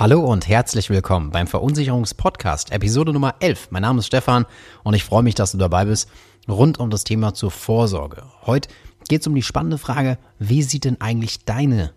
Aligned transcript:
Hallo 0.00 0.20
und 0.20 0.46
herzlich 0.46 0.90
willkommen 0.90 1.32
beim 1.32 1.48
Verunsicherungspodcast, 1.48 2.70
Episode 2.70 3.12
Nummer 3.12 3.34
11. 3.40 3.72
Mein 3.72 3.82
Name 3.82 3.98
ist 3.98 4.06
Stefan 4.06 4.46
und 4.84 4.94
ich 4.94 5.02
freue 5.02 5.24
mich, 5.24 5.34
dass 5.34 5.50
du 5.50 5.58
dabei 5.58 5.86
bist, 5.86 6.08
rund 6.48 6.78
um 6.78 6.88
das 6.88 7.02
Thema 7.02 7.34
zur 7.34 7.50
Vorsorge. 7.50 8.22
Heute 8.46 8.68
geht 9.08 9.22
es 9.22 9.26
um 9.26 9.34
die 9.34 9.42
spannende 9.42 9.76
Frage, 9.76 10.16
wie 10.38 10.62
sieht 10.62 10.84
denn 10.84 11.00
eigentlich 11.00 11.44
deine 11.46 11.94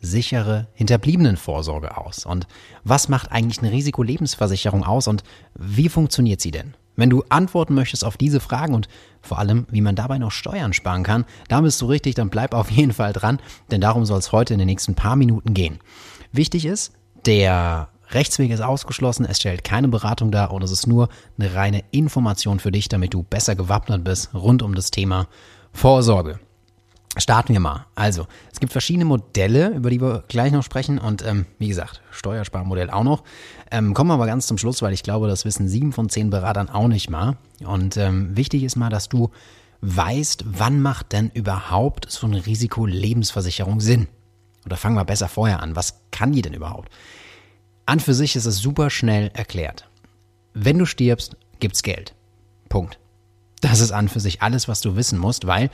sichere 0.00 0.68
Hinterbliebenenvorsorge 0.74 1.96
aus? 1.96 2.24
Und 2.24 2.46
was 2.84 3.08
macht 3.08 3.32
eigentlich 3.32 3.58
eine 3.58 3.72
Risikolebensversicherung 3.72 4.84
aus 4.84 5.08
und 5.08 5.24
wie 5.56 5.88
funktioniert 5.88 6.40
sie 6.40 6.52
denn? 6.52 6.76
Wenn 6.94 7.10
du 7.10 7.24
antworten 7.30 7.74
möchtest 7.74 8.04
auf 8.04 8.16
diese 8.16 8.38
Fragen 8.38 8.74
und 8.74 8.86
vor 9.22 9.40
allem, 9.40 9.66
wie 9.72 9.80
man 9.80 9.96
dabei 9.96 10.18
noch 10.18 10.30
Steuern 10.30 10.72
sparen 10.72 11.02
kann, 11.02 11.24
da 11.48 11.62
bist 11.62 11.82
du 11.82 11.86
richtig, 11.86 12.14
dann 12.14 12.30
bleib 12.30 12.54
auf 12.54 12.70
jeden 12.70 12.92
Fall 12.92 13.12
dran, 13.12 13.40
denn 13.72 13.80
darum 13.80 14.04
soll 14.04 14.20
es 14.20 14.30
heute 14.30 14.54
in 14.54 14.60
den 14.60 14.68
nächsten 14.68 14.94
paar 14.94 15.16
Minuten 15.16 15.52
gehen. 15.52 15.80
Wichtig 16.30 16.64
ist, 16.64 16.92
der 17.26 17.88
Rechtsweg 18.10 18.50
ist 18.50 18.60
ausgeschlossen, 18.60 19.26
es 19.26 19.38
stellt 19.38 19.64
keine 19.64 19.88
Beratung 19.88 20.30
dar 20.30 20.52
und 20.52 20.62
es 20.62 20.70
ist 20.70 20.86
nur 20.86 21.08
eine 21.38 21.54
reine 21.54 21.84
Information 21.90 22.60
für 22.60 22.70
dich, 22.70 22.88
damit 22.88 23.14
du 23.14 23.22
besser 23.22 23.56
gewappnet 23.56 24.04
bist 24.04 24.34
rund 24.34 24.62
um 24.62 24.74
das 24.74 24.90
Thema 24.90 25.26
Vorsorge. 25.72 26.38
Starten 27.16 27.52
wir 27.52 27.60
mal. 27.60 27.86
Also, 27.94 28.26
es 28.52 28.58
gibt 28.58 28.72
verschiedene 28.72 29.04
Modelle, 29.04 29.68
über 29.68 29.88
die 29.88 30.00
wir 30.00 30.24
gleich 30.26 30.50
noch 30.52 30.64
sprechen 30.64 30.98
und 30.98 31.24
ähm, 31.24 31.46
wie 31.58 31.68
gesagt, 31.68 32.02
Steuersparmodell 32.10 32.90
auch 32.90 33.04
noch. 33.04 33.22
Ähm, 33.70 33.94
kommen 33.94 34.10
wir 34.10 34.14
aber 34.14 34.26
ganz 34.26 34.48
zum 34.48 34.58
Schluss, 34.58 34.82
weil 34.82 34.92
ich 34.92 35.04
glaube, 35.04 35.28
das 35.28 35.44
wissen 35.44 35.68
sieben 35.68 35.92
von 35.92 36.08
zehn 36.08 36.30
Beratern 36.30 36.68
auch 36.68 36.88
nicht 36.88 37.10
mal. 37.10 37.36
Und 37.64 37.96
ähm, 37.96 38.36
wichtig 38.36 38.64
ist 38.64 38.74
mal, 38.74 38.90
dass 38.90 39.08
du 39.08 39.30
weißt, 39.80 40.44
wann 40.46 40.82
macht 40.82 41.12
denn 41.12 41.30
überhaupt 41.34 42.10
so 42.10 42.26
eine 42.26 42.46
Risikolebensversicherung 42.46 43.80
Sinn? 43.80 44.08
Oder 44.64 44.76
fangen 44.76 44.96
wir 44.96 45.04
besser 45.04 45.28
vorher 45.28 45.62
an. 45.62 45.76
Was 45.76 46.00
kann 46.10 46.32
die 46.32 46.42
denn 46.42 46.54
überhaupt? 46.54 46.90
An 47.86 48.00
für 48.00 48.14
sich 48.14 48.36
ist 48.36 48.46
es 48.46 48.58
super 48.58 48.90
schnell 48.90 49.30
erklärt. 49.34 49.88
Wenn 50.54 50.78
du 50.78 50.86
stirbst, 50.86 51.36
gibt's 51.60 51.82
Geld. 51.82 52.14
Punkt. 52.68 52.98
Das 53.60 53.80
ist 53.80 53.92
an 53.92 54.08
für 54.08 54.20
sich 54.20 54.42
alles, 54.42 54.68
was 54.68 54.80
du 54.80 54.96
wissen 54.96 55.18
musst, 55.18 55.46
weil, 55.46 55.70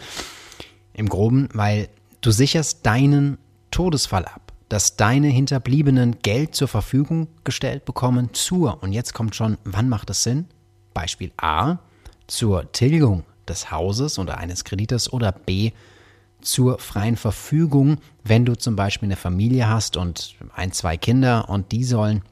im 0.92 1.08
Groben, 1.08 1.48
weil 1.52 1.88
du 2.20 2.30
sicherst 2.30 2.86
deinen 2.86 3.38
Todesfall 3.70 4.24
ab, 4.24 4.52
dass 4.69 4.97
deine 4.97 5.28
Hinterbliebenen 5.28 6.20
Geld 6.22 6.54
zur 6.54 6.69
Verfügung 6.69 7.28
gestellt 7.44 7.84
bekommen 7.84 8.32
zur, 8.32 8.82
und 8.82 8.92
jetzt 8.92 9.14
kommt 9.14 9.34
schon, 9.34 9.58
wann 9.64 9.88
macht 9.88 10.10
es 10.10 10.22
Sinn? 10.22 10.47
Beispiel 10.94 11.32
A, 11.36 11.78
zur 12.27 12.70
Tilgung 12.72 13.25
des 13.48 13.70
Hauses 13.70 14.19
oder 14.19 14.38
eines 14.38 14.64
Kredites 14.64 15.12
oder 15.12 15.32
B, 15.32 15.72
zur 16.42 16.78
freien 16.78 17.16
Verfügung, 17.16 17.98
wenn 18.24 18.44
du 18.44 18.56
zum 18.56 18.77
Beispiel 18.77 19.06
eine 19.08 19.16
Familie 19.16 19.69
hast 19.69 19.96
und 19.96 20.34
ein, 20.55 20.72
zwei 20.72 20.97
Kinder 20.97 21.48
und 21.48 21.72
die 21.72 21.84
sollen 21.84 22.22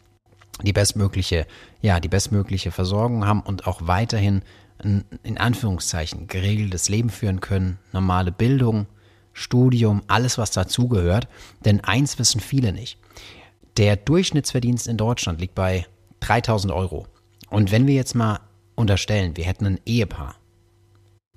die 0.62 0.73
bestmögliche, 0.73 1.47
ja, 1.83 2.00
die 2.00 2.09
bestmögliche 2.09 2.70
Versorgung 2.70 3.27
haben 3.27 3.41
und 3.41 3.67
auch 3.67 3.83
weiterhin 3.87 4.42
ein, 4.78 5.05
in 5.23 5.39
Anführungszeichen 5.39 6.27
geregeltes 6.27 6.89
Leben 6.89 7.11
führen 7.11 7.41
können, 7.41 7.78
normale 7.92 8.33
Bildung, 8.33 8.87
Studium, 9.33 10.03
alles 10.09 10.39
was 10.39 10.50
dazugehört. 10.50 11.28
Denn 11.65 11.83
eins 11.84 12.19
wissen 12.19 12.41
viele 12.41 12.72
nicht. 12.72 12.98
Der 13.77 13.97
Durchschnittsverdienst 13.97 14.89
in 14.89 14.97
Deutschland 14.97 15.41
liegt 15.41 15.55
bei 15.55 15.87
3000 16.20 16.72
Euro. 16.72 17.06
Und 17.48 17.70
wenn 17.70 17.87
wir 17.87 17.95
jetzt 17.95 18.15
mal 18.15 18.41
unterstellen, 18.75 19.37
wir 19.37 19.45
hätten 19.45 19.67
ein 19.67 19.81
Ehepaar 19.87 20.34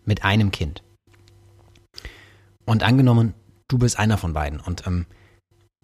mit 0.03 0.23
einem 0.23 0.51
Kind 0.51 0.81
und 2.71 2.83
angenommen, 2.83 3.33
du 3.67 3.77
bist 3.77 3.99
einer 3.99 4.17
von 4.17 4.31
beiden 4.31 4.61
und 4.61 4.87
ähm, 4.87 5.05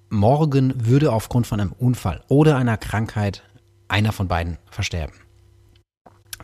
morgen 0.09 0.87
würde 0.87 1.11
aufgrund 1.11 1.45
von 1.45 1.59
einem 1.59 1.73
Unfall 1.73 2.23
oder 2.29 2.55
einer 2.55 2.77
Krankheit 2.77 3.43
einer 3.89 4.13
von 4.13 4.29
beiden 4.29 4.57
versterben. 4.71 5.17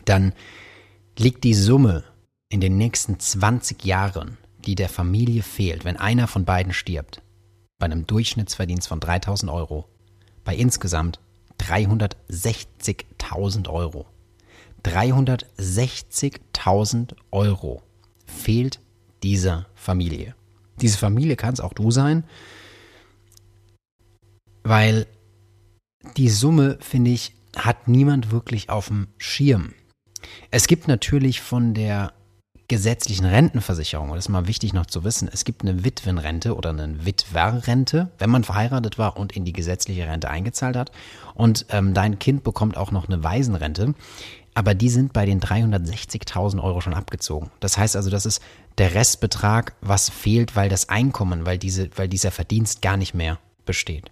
Dann 0.04 0.34
liegt 1.18 1.44
die 1.44 1.54
Summe 1.54 2.04
in 2.50 2.60
den 2.60 2.76
nächsten 2.76 3.18
20 3.18 3.86
Jahren, 3.86 4.36
die 4.66 4.74
der 4.74 4.90
Familie 4.90 5.42
fehlt, 5.42 5.86
wenn 5.86 5.96
einer 5.96 6.26
von 6.26 6.44
beiden 6.44 6.74
stirbt, 6.74 7.22
bei 7.78 7.86
einem 7.86 8.06
Durchschnittsverdienst 8.06 8.86
von 8.86 9.00
3000 9.00 9.50
Euro, 9.50 9.88
bei 10.44 10.54
insgesamt 10.54 11.20
360.000 11.58 13.70
Euro. 13.70 14.04
360.000 14.82 17.14
Euro 17.30 17.82
fehlt 18.26 18.80
dieser 19.22 19.64
Familie. 19.74 20.34
Diese 20.80 20.98
Familie 20.98 21.36
kann 21.36 21.54
es 21.54 21.60
auch 21.60 21.72
du 21.72 21.90
sein, 21.90 22.24
weil 24.62 25.06
die 26.16 26.28
Summe, 26.28 26.78
finde 26.80 27.10
ich, 27.10 27.34
hat 27.56 27.88
niemand 27.88 28.30
wirklich 28.30 28.70
auf 28.70 28.88
dem 28.88 29.08
Schirm. 29.18 29.72
Es 30.50 30.66
gibt 30.66 30.88
natürlich 30.88 31.40
von 31.40 31.74
der 31.74 32.12
gesetzlichen 32.66 33.26
Rentenversicherung, 33.26 34.08
und 34.08 34.16
das 34.16 34.24
ist 34.24 34.30
mal 34.30 34.48
wichtig 34.48 34.72
noch 34.72 34.86
zu 34.86 35.04
wissen, 35.04 35.28
es 35.30 35.44
gibt 35.44 35.62
eine 35.62 35.84
Witwenrente 35.84 36.56
oder 36.56 36.70
eine 36.70 37.04
Witwerrente, 37.04 38.10
wenn 38.18 38.30
man 38.30 38.42
verheiratet 38.42 38.98
war 38.98 39.18
und 39.18 39.36
in 39.36 39.44
die 39.44 39.52
gesetzliche 39.52 40.06
Rente 40.06 40.30
eingezahlt 40.30 40.76
hat. 40.76 40.90
Und 41.34 41.66
ähm, 41.68 41.92
dein 41.92 42.18
Kind 42.18 42.42
bekommt 42.42 42.76
auch 42.76 42.90
noch 42.90 43.06
eine 43.06 43.22
Waisenrente 43.22 43.94
aber 44.54 44.74
die 44.74 44.88
sind 44.88 45.12
bei 45.12 45.26
den 45.26 45.40
360.000 45.40 46.62
Euro 46.62 46.80
schon 46.80 46.94
abgezogen. 46.94 47.50
Das 47.60 47.76
heißt 47.76 47.96
also, 47.96 48.08
das 48.08 48.24
ist 48.24 48.40
der 48.78 48.94
Restbetrag, 48.94 49.74
was 49.80 50.08
fehlt, 50.08 50.56
weil 50.56 50.68
das 50.68 50.88
Einkommen, 50.88 51.44
weil, 51.44 51.58
diese, 51.58 51.90
weil 51.96 52.08
dieser 52.08 52.30
Verdienst 52.30 52.80
gar 52.80 52.96
nicht 52.96 53.14
mehr 53.14 53.38
besteht. 53.66 54.10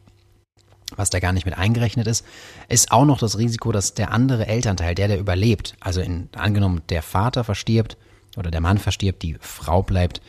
Was 0.96 1.10
da 1.10 1.20
gar 1.20 1.32
nicht 1.32 1.46
mit 1.46 1.56
eingerechnet 1.56 2.06
ist, 2.06 2.26
ist 2.68 2.92
auch 2.92 3.04
noch 3.04 3.18
das 3.18 3.38
Risiko, 3.38 3.72
dass 3.72 3.94
der 3.94 4.12
andere 4.12 4.46
Elternteil, 4.46 4.94
der, 4.94 5.08
der 5.08 5.18
überlebt, 5.18 5.74
also 5.80 6.00
in, 6.00 6.28
angenommen, 6.34 6.82
der 6.88 7.02
Vater 7.02 7.44
verstirbt 7.44 7.96
oder 8.36 8.50
der 8.50 8.60
Mann 8.60 8.78
verstirbt, 8.78 9.22
die 9.22 9.36
Frau 9.40 9.82
bleibt 9.82 10.20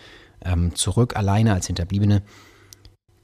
ähm, 0.46 0.76
zurück 0.76 1.16
alleine 1.16 1.54
als 1.54 1.68
Hinterbliebene. 1.68 2.22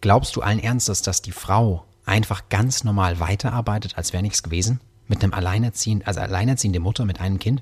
Glaubst 0.01 0.35
du 0.35 0.41
allen 0.41 0.59
Ernstes, 0.59 1.01
dass 1.01 1.21
die 1.21 1.31
Frau 1.31 1.85
einfach 2.05 2.49
ganz 2.49 2.83
normal 2.83 3.19
weiterarbeitet, 3.19 3.97
als 3.97 4.11
wäre 4.11 4.23
nichts 4.23 4.43
gewesen? 4.43 4.79
Mit 5.09 5.21
einem 5.23 5.33
alleinerziehenden, 5.33 6.07
also 6.07 6.21
alleinerziehende 6.21 6.79
Mutter 6.79 7.03
mit 7.03 7.19
einem 7.19 7.39
Kind. 7.39 7.61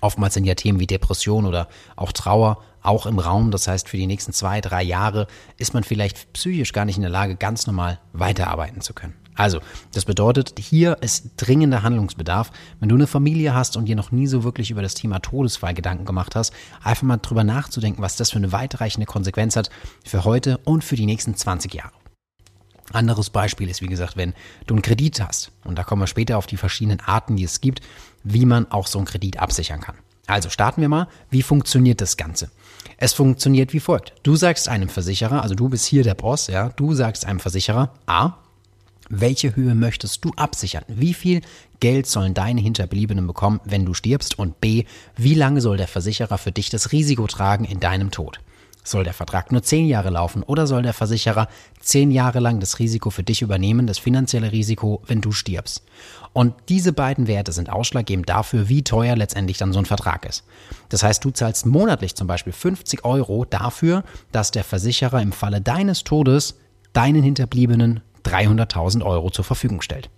Oftmals 0.00 0.34
sind 0.34 0.44
ja 0.44 0.54
Themen 0.54 0.78
wie 0.78 0.86
Depression 0.86 1.44
oder 1.44 1.68
auch 1.96 2.12
Trauer 2.12 2.62
auch 2.82 3.06
im 3.06 3.18
Raum. 3.18 3.50
Das 3.50 3.66
heißt, 3.66 3.88
für 3.88 3.96
die 3.96 4.06
nächsten 4.06 4.32
zwei, 4.32 4.60
drei 4.60 4.82
Jahre 4.82 5.26
ist 5.56 5.74
man 5.74 5.82
vielleicht 5.82 6.32
psychisch 6.32 6.72
gar 6.72 6.84
nicht 6.84 6.96
in 6.96 7.02
der 7.02 7.10
Lage, 7.10 7.34
ganz 7.34 7.66
normal 7.66 7.98
weiterarbeiten 8.12 8.80
zu 8.80 8.94
können. 8.94 9.14
Also, 9.34 9.60
das 9.92 10.04
bedeutet, 10.04 10.58
hier 10.58 10.98
ist 11.00 11.30
dringender 11.36 11.84
Handlungsbedarf. 11.84 12.50
Wenn 12.80 12.88
du 12.88 12.96
eine 12.96 13.06
Familie 13.06 13.54
hast 13.54 13.76
und 13.76 13.84
dir 13.84 13.94
noch 13.94 14.10
nie 14.10 14.26
so 14.26 14.42
wirklich 14.42 14.72
über 14.72 14.82
das 14.82 14.94
Thema 14.94 15.20
Todesfall 15.20 15.74
Gedanken 15.74 16.04
gemacht 16.04 16.34
hast, 16.34 16.52
einfach 16.82 17.04
mal 17.04 17.18
drüber 17.18 17.44
nachzudenken, 17.44 18.02
was 18.02 18.16
das 18.16 18.32
für 18.32 18.38
eine 18.38 18.50
weitreichende 18.50 19.06
Konsequenz 19.06 19.54
hat 19.54 19.70
für 20.04 20.24
heute 20.24 20.58
und 20.64 20.82
für 20.82 20.96
die 20.96 21.06
nächsten 21.06 21.36
20 21.36 21.72
Jahre. 21.72 21.92
Anderes 22.98 23.30
Beispiel 23.30 23.70
ist, 23.70 23.80
wie 23.80 23.86
gesagt, 23.86 24.16
wenn 24.16 24.34
du 24.66 24.74
einen 24.74 24.82
Kredit 24.82 25.20
hast. 25.20 25.52
Und 25.64 25.78
da 25.78 25.84
kommen 25.84 26.02
wir 26.02 26.06
später 26.06 26.36
auf 26.36 26.46
die 26.46 26.56
verschiedenen 26.56 27.00
Arten, 27.00 27.36
die 27.36 27.44
es 27.44 27.60
gibt, 27.60 27.80
wie 28.24 28.44
man 28.44 28.70
auch 28.70 28.86
so 28.86 28.98
einen 28.98 29.06
Kredit 29.06 29.38
absichern 29.38 29.80
kann. 29.80 29.96
Also 30.26 30.50
starten 30.50 30.80
wir 30.80 30.88
mal. 30.88 31.08
Wie 31.30 31.42
funktioniert 31.42 32.00
das 32.00 32.16
Ganze? 32.16 32.50
Es 32.98 33.12
funktioniert 33.12 33.72
wie 33.72 33.80
folgt. 33.80 34.12
Du 34.24 34.36
sagst 34.36 34.68
einem 34.68 34.88
Versicherer, 34.88 35.42
also 35.42 35.54
du 35.54 35.68
bist 35.68 35.86
hier 35.86 36.02
der 36.02 36.14
Boss, 36.14 36.48
ja, 36.48 36.70
du 36.70 36.94
sagst 36.94 37.24
einem 37.24 37.40
Versicherer, 37.40 37.94
A, 38.06 38.34
welche 39.08 39.56
Höhe 39.56 39.74
möchtest 39.74 40.24
du 40.24 40.32
absichern? 40.36 40.84
Wie 40.88 41.14
viel 41.14 41.40
Geld 41.80 42.06
sollen 42.06 42.34
deine 42.34 42.60
Hinterbliebenen 42.60 43.26
bekommen, 43.26 43.60
wenn 43.64 43.86
du 43.86 43.94
stirbst? 43.94 44.38
Und 44.38 44.60
B, 44.60 44.84
wie 45.16 45.34
lange 45.34 45.60
soll 45.60 45.76
der 45.76 45.88
Versicherer 45.88 46.36
für 46.36 46.52
dich 46.52 46.68
das 46.68 46.92
Risiko 46.92 47.26
tragen 47.26 47.64
in 47.64 47.80
deinem 47.80 48.10
Tod? 48.10 48.40
Soll 48.88 49.04
der 49.04 49.12
Vertrag 49.12 49.52
nur 49.52 49.62
zehn 49.62 49.86
Jahre 49.86 50.08
laufen 50.08 50.42
oder 50.42 50.66
soll 50.66 50.82
der 50.82 50.94
Versicherer 50.94 51.48
zehn 51.78 52.10
Jahre 52.10 52.40
lang 52.40 52.58
das 52.58 52.78
Risiko 52.78 53.10
für 53.10 53.22
dich 53.22 53.42
übernehmen, 53.42 53.86
das 53.86 53.98
finanzielle 53.98 54.50
Risiko, 54.50 55.02
wenn 55.06 55.20
du 55.20 55.32
stirbst? 55.32 55.82
Und 56.32 56.54
diese 56.70 56.94
beiden 56.94 57.26
Werte 57.26 57.52
sind 57.52 57.68
ausschlaggebend 57.68 58.30
dafür, 58.30 58.70
wie 58.70 58.82
teuer 58.82 59.14
letztendlich 59.14 59.58
dann 59.58 59.74
so 59.74 59.78
ein 59.78 59.84
Vertrag 59.84 60.24
ist. 60.24 60.44
Das 60.88 61.02
heißt, 61.02 61.22
du 61.22 61.30
zahlst 61.30 61.66
monatlich 61.66 62.14
zum 62.14 62.26
Beispiel 62.26 62.54
50 62.54 63.04
Euro 63.04 63.44
dafür, 63.44 64.04
dass 64.32 64.52
der 64.52 64.64
Versicherer 64.64 65.20
im 65.20 65.32
Falle 65.32 65.60
deines 65.60 66.04
Todes 66.04 66.58
deinen 66.94 67.22
Hinterbliebenen 67.22 68.00
300.000 68.24 69.04
Euro 69.04 69.30
zur 69.30 69.44
Verfügung 69.44 69.82
stellt. 69.82 70.08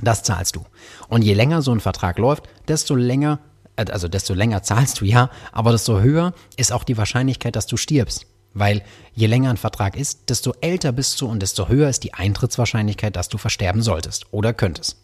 Das 0.00 0.22
zahlst 0.22 0.54
du. 0.54 0.64
Und 1.08 1.22
je 1.22 1.34
länger 1.34 1.60
so 1.60 1.72
ein 1.72 1.80
Vertrag 1.80 2.18
läuft, 2.18 2.44
desto 2.68 2.94
länger 2.94 3.40
also 3.76 4.08
desto 4.08 4.34
länger 4.34 4.62
zahlst 4.62 5.00
du 5.00 5.04
ja, 5.04 5.30
aber 5.52 5.72
desto 5.72 6.00
höher 6.00 6.32
ist 6.56 6.72
auch 6.72 6.84
die 6.84 6.96
Wahrscheinlichkeit, 6.96 7.56
dass 7.56 7.66
du 7.66 7.76
stirbst. 7.76 8.26
Weil 8.54 8.82
je 9.12 9.26
länger 9.26 9.50
ein 9.50 9.58
Vertrag 9.58 9.96
ist, 9.96 10.30
desto 10.30 10.54
älter 10.62 10.92
bist 10.92 11.20
du 11.20 11.26
und 11.26 11.40
desto 11.40 11.68
höher 11.68 11.90
ist 11.90 12.04
die 12.04 12.14
Eintrittswahrscheinlichkeit, 12.14 13.14
dass 13.14 13.28
du 13.28 13.36
versterben 13.36 13.82
solltest 13.82 14.32
oder 14.32 14.54
könntest. 14.54 14.96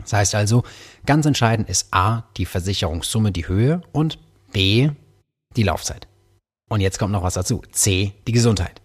Das 0.00 0.12
heißt 0.12 0.34
also, 0.34 0.64
ganz 1.06 1.24
entscheidend 1.24 1.68
ist 1.70 1.88
A, 1.92 2.24
die 2.36 2.44
Versicherungssumme, 2.44 3.32
die 3.32 3.48
Höhe 3.48 3.80
und 3.92 4.18
B, 4.52 4.90
die 5.56 5.62
Laufzeit. 5.62 6.08
Und 6.68 6.80
jetzt 6.80 6.98
kommt 6.98 7.12
noch 7.12 7.22
was 7.22 7.34
dazu. 7.34 7.62
C, 7.72 8.12
die 8.26 8.32
Gesundheit. 8.32 8.82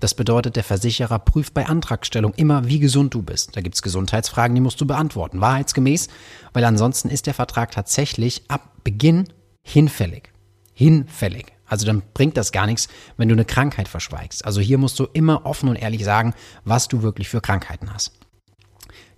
Das 0.00 0.14
bedeutet, 0.14 0.54
der 0.54 0.64
Versicherer 0.64 1.18
prüft 1.18 1.54
bei 1.54 1.66
Antragstellung 1.66 2.32
immer, 2.34 2.66
wie 2.66 2.78
gesund 2.78 3.14
du 3.14 3.22
bist. 3.22 3.56
Da 3.56 3.60
gibt 3.60 3.74
es 3.74 3.82
Gesundheitsfragen, 3.82 4.54
die 4.54 4.60
musst 4.60 4.80
du 4.80 4.86
beantworten, 4.86 5.40
wahrheitsgemäß, 5.40 6.08
weil 6.52 6.64
ansonsten 6.64 7.08
ist 7.08 7.26
der 7.26 7.34
Vertrag 7.34 7.72
tatsächlich 7.72 8.42
ab 8.48 8.70
Beginn 8.84 9.28
hinfällig. 9.62 10.30
Hinfällig. 10.72 11.46
Also 11.66 11.84
dann 11.84 12.02
bringt 12.14 12.36
das 12.36 12.52
gar 12.52 12.66
nichts, 12.66 12.88
wenn 13.16 13.28
du 13.28 13.34
eine 13.34 13.44
Krankheit 13.44 13.88
verschweigst. 13.88 14.44
Also 14.44 14.60
hier 14.60 14.78
musst 14.78 14.98
du 15.00 15.04
immer 15.12 15.44
offen 15.44 15.68
und 15.68 15.76
ehrlich 15.76 16.04
sagen, 16.04 16.32
was 16.64 16.88
du 16.88 17.02
wirklich 17.02 17.28
für 17.28 17.40
Krankheiten 17.40 17.92
hast. 17.92 18.12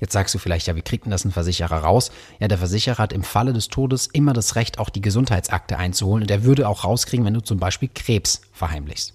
Jetzt 0.00 0.14
sagst 0.14 0.34
du 0.34 0.38
vielleicht, 0.38 0.66
ja, 0.66 0.74
wie 0.76 0.82
kriegt 0.82 1.04
denn 1.04 1.10
das 1.10 1.26
ein 1.26 1.30
Versicherer 1.30 1.76
raus? 1.76 2.10
Ja, 2.38 2.48
der 2.48 2.56
Versicherer 2.56 2.98
hat 2.98 3.12
im 3.12 3.22
Falle 3.22 3.52
des 3.52 3.68
Todes 3.68 4.06
immer 4.06 4.32
das 4.32 4.56
Recht, 4.56 4.78
auch 4.78 4.88
die 4.88 5.02
Gesundheitsakte 5.02 5.76
einzuholen 5.76 6.22
und 6.22 6.30
der 6.30 6.42
würde 6.42 6.68
auch 6.68 6.84
rauskriegen, 6.84 7.26
wenn 7.26 7.34
du 7.34 7.42
zum 7.42 7.58
Beispiel 7.58 7.90
Krebs 7.94 8.40
verheimlichst. 8.52 9.14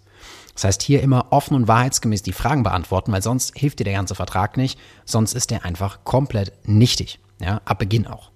Das 0.56 0.63
heißt, 0.63 0.81
hier 0.81 1.04
immer 1.04 1.28
offen 1.31 1.54
und 1.54 1.68
wahrheitsgemäß 1.68 2.24
die 2.24 2.34
Fragen 2.34 2.63
beantworten, 2.63 3.12
weil 3.12 3.22
sonst 3.22 3.57
hilft 3.57 3.80
dir 3.80 3.84
der 3.84 3.94
ganze 3.94 4.16
Vertrag 4.16 4.57
nicht, 4.57 4.80
sonst 5.04 5.34
ist 5.34 5.52
der 5.52 5.66
einfach 5.66 6.04
komplett 6.04 6.54
nichtig. 6.68 7.19
Ja, 7.40 7.62
ab 7.66 7.80
Beginn 7.80 8.07
auch. 8.07 8.31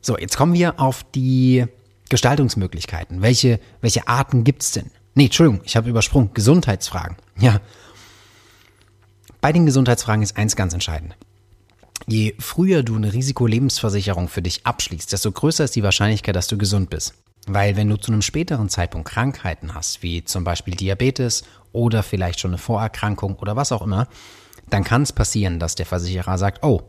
So, 0.00 0.18
jetzt 0.18 0.36
kommen 0.36 0.52
wir 0.52 0.78
auf 0.80 1.04
die 1.14 1.64
Gestaltungsmöglichkeiten. 2.10 3.22
Welche, 3.22 3.60
welche 3.80 4.06
Arten 4.08 4.44
gibt's 4.44 4.72
denn? 4.72 4.90
Nee, 5.14 5.26
Entschuldigung, 5.26 5.62
ich 5.64 5.76
habe 5.76 5.88
übersprungen. 5.88 6.34
Gesundheitsfragen. 6.34 7.16
Ja, 7.38 7.60
bei 9.44 9.52
den 9.52 9.66
Gesundheitsfragen 9.66 10.22
ist 10.22 10.38
eins 10.38 10.56
ganz 10.56 10.72
entscheidend. 10.72 11.16
Je 12.06 12.34
früher 12.38 12.82
du 12.82 12.96
eine 12.96 13.12
Risikolebensversicherung 13.12 14.28
für 14.28 14.40
dich 14.40 14.66
abschließt, 14.66 15.12
desto 15.12 15.30
größer 15.30 15.64
ist 15.64 15.76
die 15.76 15.82
Wahrscheinlichkeit, 15.82 16.34
dass 16.34 16.46
du 16.46 16.56
gesund 16.56 16.88
bist. 16.88 17.12
Weil 17.46 17.76
wenn 17.76 17.88
du 17.88 17.96
zu 17.96 18.10
einem 18.10 18.22
späteren 18.22 18.68
Zeitpunkt 18.68 19.08
Krankheiten 19.08 19.74
hast, 19.74 20.02
wie 20.02 20.24
zum 20.24 20.44
Beispiel 20.44 20.74
Diabetes 20.74 21.44
oder 21.72 22.02
vielleicht 22.02 22.40
schon 22.40 22.52
eine 22.52 22.58
Vorerkrankung 22.58 23.36
oder 23.36 23.56
was 23.56 23.72
auch 23.72 23.82
immer, 23.82 24.08
dann 24.70 24.84
kann 24.84 25.02
es 25.02 25.12
passieren, 25.12 25.58
dass 25.58 25.74
der 25.74 25.86
Versicherer 25.86 26.38
sagt, 26.38 26.64
oh, 26.64 26.82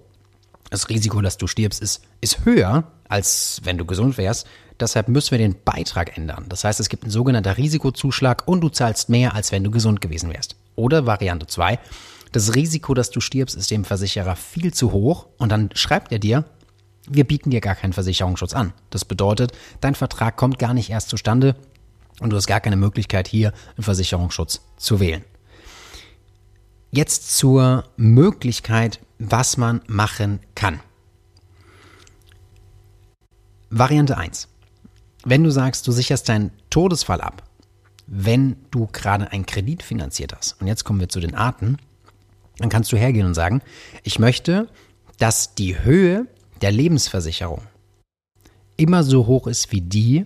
das 0.69 0.89
Risiko, 0.89 1.21
dass 1.21 1.37
du 1.37 1.47
stirbst, 1.47 1.81
ist, 1.81 2.03
ist 2.21 2.45
höher, 2.45 2.85
als 3.07 3.61
wenn 3.63 3.77
du 3.77 3.85
gesund 3.85 4.17
wärst. 4.17 4.47
Deshalb 4.79 5.07
müssen 5.07 5.31
wir 5.31 5.37
den 5.37 5.55
Beitrag 5.63 6.17
ändern. 6.17 6.45
Das 6.49 6.63
heißt, 6.63 6.79
es 6.79 6.89
gibt 6.89 7.03
einen 7.03 7.11
sogenannten 7.11 7.53
Risikozuschlag 7.53 8.47
und 8.47 8.61
du 8.61 8.69
zahlst 8.69 9.09
mehr, 9.09 9.35
als 9.35 9.51
wenn 9.51 9.63
du 9.63 9.71
gesund 9.71 10.01
gewesen 10.01 10.33
wärst. 10.33 10.55
Oder 10.75 11.05
Variante 11.05 11.47
2, 11.47 11.79
das 12.31 12.55
Risiko, 12.55 12.93
dass 12.93 13.11
du 13.11 13.21
stirbst, 13.21 13.55
ist 13.55 13.71
dem 13.71 13.85
Versicherer 13.85 14.35
viel 14.35 14.73
zu 14.73 14.91
hoch 14.91 15.27
und 15.37 15.49
dann 15.51 15.69
schreibt 15.73 16.11
er 16.11 16.19
dir, 16.19 16.43
wir 17.07 17.23
bieten 17.23 17.49
dir 17.49 17.61
gar 17.61 17.75
keinen 17.75 17.93
Versicherungsschutz 17.93 18.53
an. 18.53 18.73
Das 18.89 19.05
bedeutet, 19.05 19.51
dein 19.81 19.95
Vertrag 19.95 20.37
kommt 20.37 20.59
gar 20.59 20.73
nicht 20.73 20.89
erst 20.89 21.09
zustande 21.09 21.55
und 22.19 22.29
du 22.29 22.35
hast 22.35 22.47
gar 22.47 22.61
keine 22.61 22.75
Möglichkeit, 22.77 23.27
hier 23.27 23.53
einen 23.75 23.83
Versicherungsschutz 23.83 24.61
zu 24.77 24.99
wählen. 24.99 25.23
Jetzt 26.91 27.37
zur 27.37 27.83
Möglichkeit, 27.97 28.99
was 29.19 29.57
man 29.57 29.81
machen 29.87 30.39
kann. 30.55 30.79
Variante 33.69 34.17
1. 34.17 34.47
Wenn 35.25 35.43
du 35.43 35.49
sagst, 35.49 35.87
du 35.87 35.91
sicherst 35.91 36.29
deinen 36.29 36.51
Todesfall 36.69 37.19
ab, 37.19 37.43
wenn 38.07 38.55
du 38.71 38.87
gerade 38.87 39.31
einen 39.31 39.45
Kredit 39.45 39.83
finanziert 39.83 40.33
hast, 40.35 40.61
und 40.61 40.67
jetzt 40.67 40.83
kommen 40.83 40.99
wir 40.99 41.09
zu 41.09 41.19
den 41.19 41.35
Arten, 41.35 41.77
dann 42.57 42.69
kannst 42.69 42.91
du 42.91 42.97
hergehen 42.97 43.25
und 43.25 43.33
sagen, 43.33 43.61
ich 44.03 44.19
möchte, 44.19 44.69
dass 45.17 45.55
die 45.55 45.79
Höhe 45.83 46.27
der 46.65 46.71
Lebensversicherung 46.71 47.61
immer 48.75 49.03
so 49.03 49.27
hoch 49.27 49.45
ist 49.45 49.71
wie 49.71 49.81
die 49.81 50.23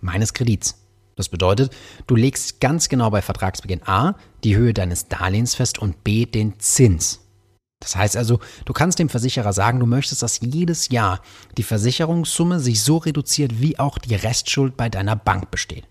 meines 0.00 0.32
Kredits. 0.32 0.76
Das 1.16 1.28
bedeutet, 1.28 1.72
du 2.06 2.14
legst 2.14 2.60
ganz 2.60 2.88
genau 2.88 3.10
bei 3.10 3.20
Vertragsbeginn 3.20 3.82
A 3.84 4.14
die 4.44 4.54
Höhe 4.56 4.72
deines 4.72 5.08
Darlehens 5.08 5.56
fest 5.56 5.80
und 5.80 6.04
B 6.04 6.24
den 6.24 6.60
Zins. 6.60 7.18
Das 7.80 7.96
heißt 7.96 8.16
also, 8.16 8.38
du 8.64 8.72
kannst 8.72 9.00
dem 9.00 9.08
Versicherer 9.08 9.52
sagen, 9.52 9.80
du 9.80 9.86
möchtest, 9.86 10.22
dass 10.22 10.38
jedes 10.40 10.90
Jahr 10.90 11.20
die 11.56 11.64
Versicherungssumme 11.64 12.60
sich 12.60 12.84
so 12.84 12.98
reduziert, 12.98 13.60
wie 13.60 13.76
auch 13.76 13.98
die 13.98 14.14
Restschuld 14.14 14.76
bei 14.76 14.88
deiner 14.88 15.16
Bank 15.16 15.50
besteht. 15.50 15.84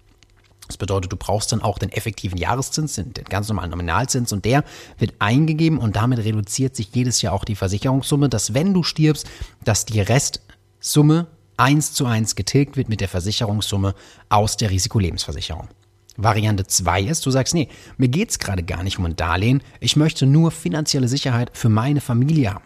Das 0.70 0.78
bedeutet, 0.78 1.12
du 1.12 1.18
brauchst 1.18 1.52
dann 1.52 1.64
auch 1.64 1.80
den 1.80 1.92
effektiven 1.92 2.38
Jahreszins, 2.38 2.94
den, 2.94 3.12
ganz 3.28 3.50
normalen 3.50 3.72
Nominalzins 3.72 4.32
und 4.32 4.46
der 4.46 4.64
wird 5.00 5.16
eingegeben 5.18 5.80
und 5.80 5.96
damit 5.96 6.20
reduziert 6.20 6.76
sich 6.76 6.90
jedes 6.94 7.24
Jahr 7.24 7.34
auch 7.34 7.44
die 7.44 7.56
Versicherungssumme, 7.56 8.30
dass 8.30 8.54
wenn 8.54 8.76
du 8.76 8.84
stirbst, 8.84 9.28
dass 9.64 9.86
die 9.86 10.00
Restsumme 10.00 11.26
eins 11.58 11.94
zu 11.94 12.06
eins 12.06 12.36
getilgt 12.36 12.78
wird 12.78 12.88
mit 12.88 13.02
der 13.02 13.10
Versicherungssumme 13.10 13.96
aus 14.30 14.58
der 14.58 14.70
Risikolebensversicherung. 14.70 15.70
Variante 16.18 16.68
2 16.68 17.02
ist, 17.02 17.26
du 17.26 17.32
sagst, 17.32 17.56
nee, 17.56 17.68
mir 17.98 18.10
geht 18.10 18.30
es 18.30 18.38
gerade 18.38 18.62
gar 18.62 18.84
nicht 18.84 19.00
um 19.00 19.06
ein 19.06 19.16
Darlehen, 19.16 19.64
ich 19.80 19.96
möchte 19.96 20.28
nur 20.28 20.52
finanzielle 20.52 21.08
Sicherheit 21.08 21.50
für 21.54 21.70
meine 21.70 22.00
Familie 22.00 22.54
haben. 22.54 22.66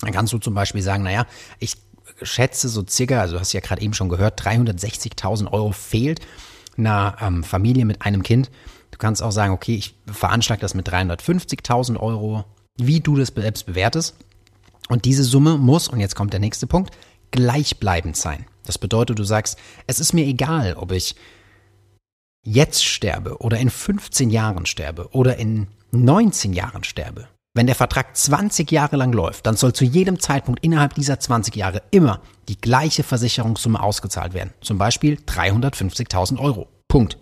Dann 0.00 0.12
kannst 0.12 0.32
du 0.32 0.38
zum 0.38 0.54
Beispiel 0.54 0.80
sagen, 0.80 1.02
naja, 1.02 1.26
ich 1.58 1.74
schätze 2.22 2.70
so 2.70 2.82
circa, 2.88 3.20
also 3.20 3.34
du 3.34 3.40
hast 3.40 3.52
ja 3.52 3.60
gerade 3.60 3.82
eben 3.82 3.92
schon 3.92 4.08
gehört, 4.08 4.40
360.000 4.40 5.52
Euro 5.52 5.72
fehlt 5.72 6.20
einer 6.78 7.16
ähm, 7.20 7.44
Familie 7.44 7.84
mit 7.84 8.02
einem 8.02 8.22
Kind. 8.22 8.50
Du 8.90 8.98
kannst 8.98 9.22
auch 9.22 9.32
sagen, 9.32 9.52
okay, 9.52 9.74
ich 9.74 9.94
veranschlage 10.06 10.60
das 10.60 10.74
mit 10.74 10.88
350.000 10.88 11.98
Euro, 11.98 12.44
wie 12.78 13.00
du 13.00 13.16
das 13.16 13.28
selbst 13.28 13.66
bewertest. 13.66 14.16
Und 14.88 15.04
diese 15.04 15.24
Summe 15.24 15.58
muss, 15.58 15.88
und 15.88 16.00
jetzt 16.00 16.14
kommt 16.14 16.32
der 16.32 16.40
nächste 16.40 16.66
Punkt, 16.66 16.96
gleichbleibend 17.30 18.16
sein. 18.16 18.46
Das 18.64 18.78
bedeutet, 18.78 19.18
du 19.18 19.24
sagst, 19.24 19.58
es 19.86 20.00
ist 20.00 20.12
mir 20.12 20.24
egal, 20.24 20.74
ob 20.74 20.92
ich 20.92 21.16
jetzt 22.44 22.84
sterbe 22.84 23.38
oder 23.38 23.58
in 23.58 23.70
15 23.70 24.30
Jahren 24.30 24.66
sterbe 24.66 25.08
oder 25.12 25.36
in 25.36 25.66
19 25.90 26.52
Jahren 26.52 26.84
sterbe. 26.84 27.28
Wenn 27.56 27.66
der 27.66 27.74
Vertrag 27.74 28.14
20 28.14 28.70
Jahre 28.70 28.96
lang 28.96 29.14
läuft, 29.14 29.46
dann 29.46 29.56
soll 29.56 29.72
zu 29.72 29.86
jedem 29.86 30.20
Zeitpunkt 30.20 30.62
innerhalb 30.62 30.92
dieser 30.92 31.18
20 31.18 31.56
Jahre 31.56 31.80
immer 31.90 32.20
die 32.48 32.60
gleiche 32.60 33.02
Versicherungssumme 33.02 33.82
ausgezahlt 33.82 34.34
werden. 34.34 34.52
Zum 34.60 34.76
Beispiel 34.76 35.14
350.000 35.26 36.38
Euro. 36.38 36.68
Punkt. 36.86 37.16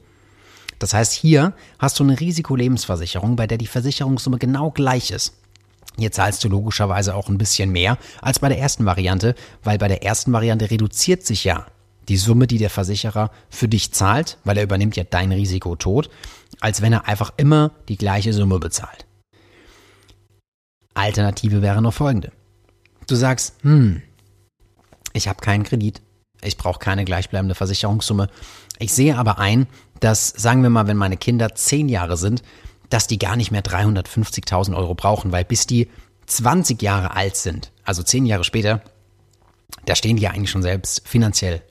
Das 0.81 0.93
heißt, 0.93 1.13
hier 1.13 1.53
hast 1.79 2.01
du 2.01 2.03
eine 2.03 2.19
Risikolebensversicherung, 2.19 3.37
bei 3.37 3.47
der 3.47 3.59
die 3.59 3.69
Versicherungssumme 3.69 4.39
genau 4.39 4.73
gleich 4.73 5.13
ist. 5.13 5.35
Hier 5.97 6.11
zahlst 6.11 6.43
du 6.43 6.49
logischerweise 6.49 7.15
auch 7.15 7.29
ein 7.29 7.39
bisschen 7.39 7.71
mehr 7.71 7.97
als 8.21 8.41
bei 8.41 8.49
der 8.49 8.59
ersten 8.59 8.87
Variante, 8.87 9.37
weil 9.63 9.79
bei 9.79 9.87
der 9.87 10.03
ersten 10.03 10.33
Variante 10.33 10.69
reduziert 10.69 11.25
sich 11.25 11.45
ja 11.45 11.65
die 12.09 12.17
Summe, 12.17 12.49
die 12.49 12.59
der 12.59 12.71
Versicherer 12.71 13.31
für 13.51 13.69
dich 13.69 13.93
zahlt, 13.93 14.39
weil 14.43 14.57
er 14.57 14.65
übernimmt 14.65 14.97
ja 14.97 15.05
dein 15.05 15.31
Risiko 15.31 15.77
tot, 15.77 16.11
als 16.59 16.83
wenn 16.83 16.93
er 16.93 17.07
einfach 17.07 17.33
immer 17.37 17.71
die 17.87 17.97
gleiche 17.97 18.33
Summe 18.33 18.59
bezahlt. 18.59 19.07
Alternative 20.95 21.63
wäre 21.63 21.83
noch 21.83 21.95
folgende. 21.95 22.33
Du 23.07 23.15
sagst, 23.15 23.57
hm, 23.63 24.03
ich 25.13 25.29
habe 25.29 25.41
keinen 25.41 25.65
Kredit, 25.65 26.01
ich 26.43 26.57
brauche 26.57 26.79
keine 26.79 27.05
gleichbleibende 27.05 27.55
Versicherungssumme. 27.55 28.29
Ich 28.79 28.93
sehe 28.93 29.17
aber 29.17 29.39
ein, 29.39 29.67
dass, 30.01 30.29
sagen 30.29 30.63
wir 30.63 30.71
mal, 30.71 30.87
wenn 30.87 30.97
meine 30.97 31.17
Kinder 31.17 31.55
zehn 31.55 31.89
Jahre 31.89 32.17
sind, 32.17 32.43
dass 32.91 33.07
die 33.07 33.19
gar 33.19 33.37
nicht 33.37 33.51
mehr 33.51 33.63
350.000 33.63 34.77
Euro 34.77 34.95
brauchen, 34.95 35.33
weil 35.33 35.45
bis 35.45 35.67
die 35.67 35.89
20 36.27 36.81
Jahre 36.83 37.15
alt 37.15 37.37
sind, 37.37 37.73
also 37.85 38.03
zehn 38.03 38.27
Jahre 38.27 38.45
später, 38.45 38.83
da 39.87 39.95
stehen 39.95 40.17
die 40.17 40.23
ja 40.23 40.31
eigentlich 40.31 40.51
schon 40.51 40.63
selbst 40.63 41.07
finanziell 41.07 41.63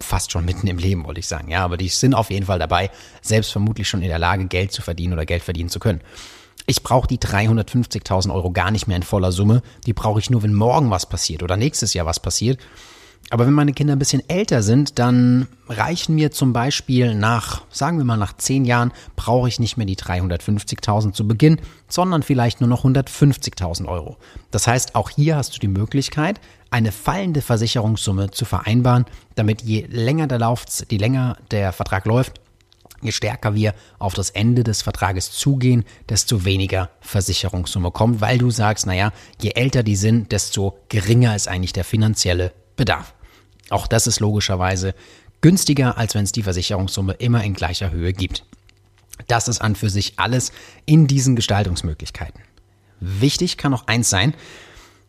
fast 0.00 0.32
schon 0.32 0.44
mitten 0.44 0.66
im 0.66 0.78
Leben, 0.78 1.04
wollte 1.04 1.20
ich 1.20 1.26
sagen. 1.26 1.50
Ja, 1.50 1.64
aber 1.64 1.76
die 1.76 1.88
sind 1.88 2.14
auf 2.14 2.30
jeden 2.30 2.46
Fall 2.46 2.58
dabei, 2.58 2.90
selbst 3.20 3.52
vermutlich 3.52 3.88
schon 3.88 4.02
in 4.02 4.08
der 4.08 4.18
Lage, 4.18 4.46
Geld 4.46 4.72
zu 4.72 4.82
verdienen 4.82 5.12
oder 5.12 5.26
Geld 5.26 5.42
verdienen 5.42 5.68
zu 5.68 5.78
können. 5.78 6.00
Ich 6.66 6.82
brauche 6.82 7.06
die 7.06 7.18
350.000 7.18 8.32
Euro 8.32 8.50
gar 8.50 8.70
nicht 8.70 8.86
mehr 8.86 8.96
in 8.96 9.02
voller 9.02 9.32
Summe. 9.32 9.62
Die 9.86 9.92
brauche 9.92 10.18
ich 10.18 10.30
nur, 10.30 10.42
wenn 10.42 10.54
morgen 10.54 10.90
was 10.90 11.06
passiert 11.06 11.42
oder 11.42 11.56
nächstes 11.56 11.94
Jahr 11.94 12.06
was 12.06 12.18
passiert. 12.18 12.58
Aber 13.30 13.46
wenn 13.46 13.54
meine 13.54 13.72
Kinder 13.72 13.94
ein 13.94 13.98
bisschen 13.98 14.22
älter 14.28 14.62
sind, 14.62 14.98
dann 15.00 15.48
reichen 15.68 16.14
mir 16.14 16.30
zum 16.30 16.52
Beispiel 16.52 17.14
nach, 17.14 17.62
sagen 17.70 17.98
wir 17.98 18.04
mal 18.04 18.16
nach 18.16 18.36
zehn 18.36 18.64
Jahren, 18.64 18.92
brauche 19.16 19.48
ich 19.48 19.58
nicht 19.58 19.76
mehr 19.76 19.86
die 19.86 19.96
350.000 19.96 21.12
zu 21.12 21.26
Beginn, 21.26 21.60
sondern 21.88 22.22
vielleicht 22.22 22.60
nur 22.60 22.68
noch 22.68 22.84
150.000 22.84 23.86
Euro. 23.86 24.16
Das 24.52 24.68
heißt, 24.68 24.94
auch 24.94 25.10
hier 25.10 25.36
hast 25.36 25.56
du 25.56 25.58
die 25.58 25.68
Möglichkeit, 25.68 26.40
eine 26.70 26.92
fallende 26.92 27.42
Versicherungssumme 27.42 28.30
zu 28.30 28.44
vereinbaren, 28.44 29.06
damit 29.34 29.62
je 29.62 29.86
länger 29.90 30.28
der 30.28 30.38
Lauf, 30.38 30.64
je 30.88 30.98
länger 30.98 31.36
der 31.50 31.72
Vertrag 31.72 32.06
läuft, 32.06 32.40
Je 33.02 33.12
stärker 33.12 33.54
wir 33.54 33.74
auf 33.98 34.14
das 34.14 34.30
Ende 34.30 34.64
des 34.64 34.82
Vertrages 34.82 35.30
zugehen, 35.30 35.84
desto 36.08 36.44
weniger 36.44 36.90
Versicherungssumme 37.00 37.90
kommt, 37.90 38.20
weil 38.20 38.38
du 38.38 38.50
sagst, 38.50 38.86
naja, 38.86 39.12
je 39.40 39.50
älter 39.50 39.82
die 39.82 39.96
sind, 39.96 40.32
desto 40.32 40.78
geringer 40.88 41.36
ist 41.36 41.48
eigentlich 41.48 41.72
der 41.72 41.84
finanzielle 41.84 42.52
Bedarf. 42.76 43.14
Auch 43.70 43.86
das 43.86 44.06
ist 44.06 44.20
logischerweise 44.20 44.94
günstiger, 45.40 45.98
als 45.98 46.14
wenn 46.14 46.24
es 46.24 46.32
die 46.32 46.42
Versicherungssumme 46.42 47.14
immer 47.14 47.44
in 47.44 47.54
gleicher 47.54 47.90
Höhe 47.90 48.12
gibt. 48.12 48.44
Das 49.28 49.48
ist 49.48 49.60
an 49.60 49.76
für 49.76 49.90
sich 49.90 50.14
alles 50.18 50.52
in 50.84 51.06
diesen 51.06 51.36
Gestaltungsmöglichkeiten. 51.36 52.40
Wichtig 53.00 53.56
kann 53.56 53.72
noch 53.72 53.86
eins 53.86 54.08
sein, 54.08 54.34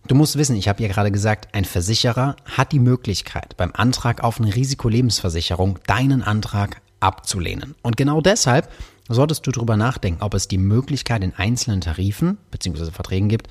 Du 0.08 0.16
musst 0.16 0.38
wissen, 0.38 0.56
ich 0.56 0.70
habe 0.70 0.82
ja 0.82 0.88
gerade 0.88 1.12
gesagt, 1.12 1.54
ein 1.54 1.66
Versicherer 1.66 2.38
hat 2.46 2.72
die 2.72 2.80
Möglichkeit, 2.80 3.58
beim 3.58 3.74
Antrag 3.74 4.24
auf 4.24 4.40
eine 4.40 4.56
Risikolebensversicherung 4.56 5.80
deinen 5.86 6.24
Antrag 6.24 6.82
abzulehnen. 7.00 7.76
Und 7.82 7.98
genau 7.98 8.22
deshalb 8.22 8.72
solltest 9.10 9.46
du 9.48 9.52
darüber 9.52 9.78
nachdenken, 9.78 10.22
ob 10.22 10.34
es 10.34 10.48
die 10.48 10.58
Möglichkeit 10.58 11.24
in 11.24 11.34
einzelnen 11.36 11.82
Tarifen 11.82 12.38
bzw. 12.52 12.92
Verträgen 12.92 13.30
gibt, 13.30 13.48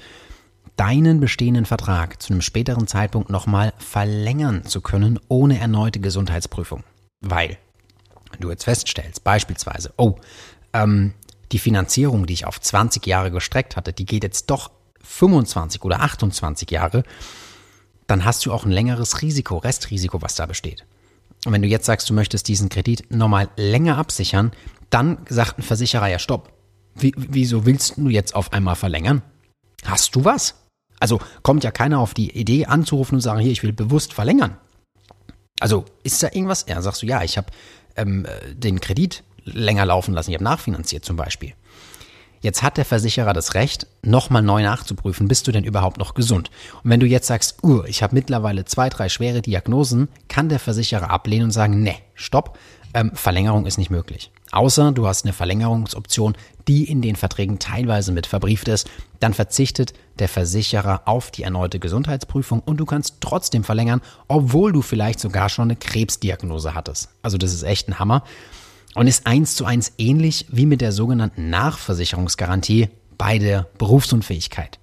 deinen 0.77 1.21
bestehenden 1.21 1.65
Vertrag 1.65 2.23
zu 2.23 2.33
einem 2.33 2.43
späteren 2.43 2.87
Zeitpunkt 2.87 3.31
nochmal 3.31 3.73
verlängern 3.79 4.65
zu 4.65 4.81
können, 4.81 5.19
ohne 5.29 5.59
erneute 5.59 6.01
Gesundheitsprüfung. 6.01 6.85
Weil, 7.21 7.57
du 8.39 8.51
jetzt 8.51 8.65
feststellst, 8.65 9.25
beispielsweise, 9.25 9.93
oh, 9.97 10.17
ähm, 10.73 11.15
die 11.53 11.59
Finanzierung, 11.59 12.27
die 12.27 12.35
ich 12.35 12.47
auf 12.47 12.61
20 12.61 13.07
Jahre 13.07 13.31
gestreckt 13.31 13.77
hatte, 13.77 13.93
die 13.93 14.05
geht 14.05 14.25
jetzt 14.25 14.51
doch 14.51 14.71
25 15.03 15.83
oder 15.85 16.01
28 16.01 16.71
Jahre, 16.71 17.05
dann 18.07 18.25
hast 18.25 18.45
du 18.45 18.53
auch 18.53 18.65
ein 18.65 18.73
längeres 18.73 19.23
Risiko, 19.23 19.59
Restrisiko, 19.59 20.21
was 20.23 20.35
da 20.35 20.47
besteht. 20.47 20.85
Und 21.47 21.53
wenn 21.53 21.63
du 21.63 21.69
jetzt 21.69 21.87
sagst, 21.87 22.11
du 22.11 22.15
möchtest 22.15 22.49
diesen 22.49 22.69
Kredit 22.69 23.09
nochmal 23.11 23.49
länger 23.57 23.99
absichern, 23.99 24.51
dann 24.91 25.19
sagt 25.29 25.59
ein 25.59 25.63
Versicherer 25.63 26.09
ja, 26.09 26.19
stopp. 26.19 26.53
Wie, 26.97 27.15
wieso 27.17 27.65
willst 27.65 27.97
du 27.97 28.09
jetzt 28.09 28.35
auf 28.35 28.53
einmal 28.53 28.75
verlängern? 28.75 29.23
Hast 29.85 30.17
du 30.17 30.25
was? 30.25 30.57
Also 30.99 31.21
kommt 31.43 31.63
ja 31.63 31.71
keiner 31.71 32.01
auf 32.01 32.15
die 32.15 32.37
Idee 32.37 32.67
anzurufen 32.67 33.15
und 33.15 33.21
sagen, 33.21 33.39
hier, 33.39 33.53
ich 33.53 33.63
will 33.63 33.73
bewusst 33.73 34.13
verlängern. 34.13 34.57
Also 35.61 35.85
ist 36.03 36.21
da 36.21 36.29
irgendwas? 36.33 36.67
Ja, 36.69 36.83
sagst 36.83 37.03
du, 37.03 37.07
ja, 37.07 37.23
ich 37.23 37.39
habe 37.39 37.47
ähm, 37.95 38.27
den 38.53 38.81
Kredit 38.81 39.23
länger 39.45 39.87
laufen 39.87 40.15
lassen, 40.15 40.31
ich 40.31 40.35
habe 40.35 40.45
nachfinanziert 40.45 41.05
zum 41.05 41.15
Beispiel. 41.15 41.53
Jetzt 42.47 42.63
hat 42.63 42.77
der 42.77 42.85
Versicherer 42.85 43.33
das 43.33 43.55
Recht, 43.55 43.89
nochmal 44.03 44.41
neu 44.41 44.63
nachzuprüfen, 44.63 45.27
bist 45.27 45.49
du 45.49 45.51
denn 45.51 45.65
überhaupt 45.65 45.99
noch 45.99 46.15
gesund? 46.15 46.53
Und 46.85 46.91
wenn 46.91 47.01
du 47.01 47.07
jetzt 47.07 47.27
sagst, 47.27 47.65
uh, 47.65 47.83
ich 47.87 48.05
habe 48.05 48.15
mittlerweile 48.15 48.65
zwei, 48.65 48.89
drei 48.89 49.09
schwere 49.09 49.43
Diagnosen, 49.43 50.07
kann 50.29 50.49
der 50.49 50.61
Versicherer 50.61 51.11
ablehnen 51.11 51.47
und 51.47 51.51
sagen, 51.51 51.83
ne, 51.83 51.97
stopp, 52.15 52.57
ähm, 52.95 53.11
Verlängerung 53.15 53.67
ist 53.67 53.79
nicht 53.79 53.91
möglich. 53.91 54.31
Außer 54.53 54.93
du 54.93 55.09
hast 55.09 55.25
eine 55.25 55.33
Verlängerungsoption, 55.33 56.37
die 56.69 56.85
in 56.85 57.03
den 57.03 57.17
Verträgen 57.17 57.59
teilweise 57.59 58.13
mit 58.13 58.29
verbrieft 58.29 58.69
ist, 58.69 58.89
dann 59.19 59.35
verzichtet 59.35 59.93
der 60.21 60.29
Versicherer 60.29 61.03
auf 61.07 61.33
die 61.33 61.43
erneute 61.43 61.81
Gesundheitsprüfung 61.81 62.61
und 62.61 62.77
du 62.77 62.85
kannst 62.85 63.17
trotzdem 63.23 63.65
verlängern, 63.65 64.03
obwohl 64.29 64.71
du 64.71 64.83
vielleicht 64.83 65.19
sogar 65.19 65.49
schon 65.49 65.65
eine 65.65 65.77
Krebsdiagnose 65.77 66.77
hattest. 66.77 67.09
Also 67.23 67.39
das 67.39 67.53
ist 67.53 67.65
echt 67.65 67.89
ein 67.89 67.99
Hammer 67.99 68.23
und 68.95 69.07
ist 69.07 69.27
eins 69.27 69.55
zu 69.55 69.65
eins 69.65 69.93
ähnlich 69.99 70.47
wie 70.51 70.67
mit 70.67 70.81
der 70.81 70.93
sogenannten 70.93 71.51
Nachversicherungsgarantie 71.51 72.89
bei 73.19 73.39
der 73.39 73.67
Berufsunfähigkeit. 73.79 74.79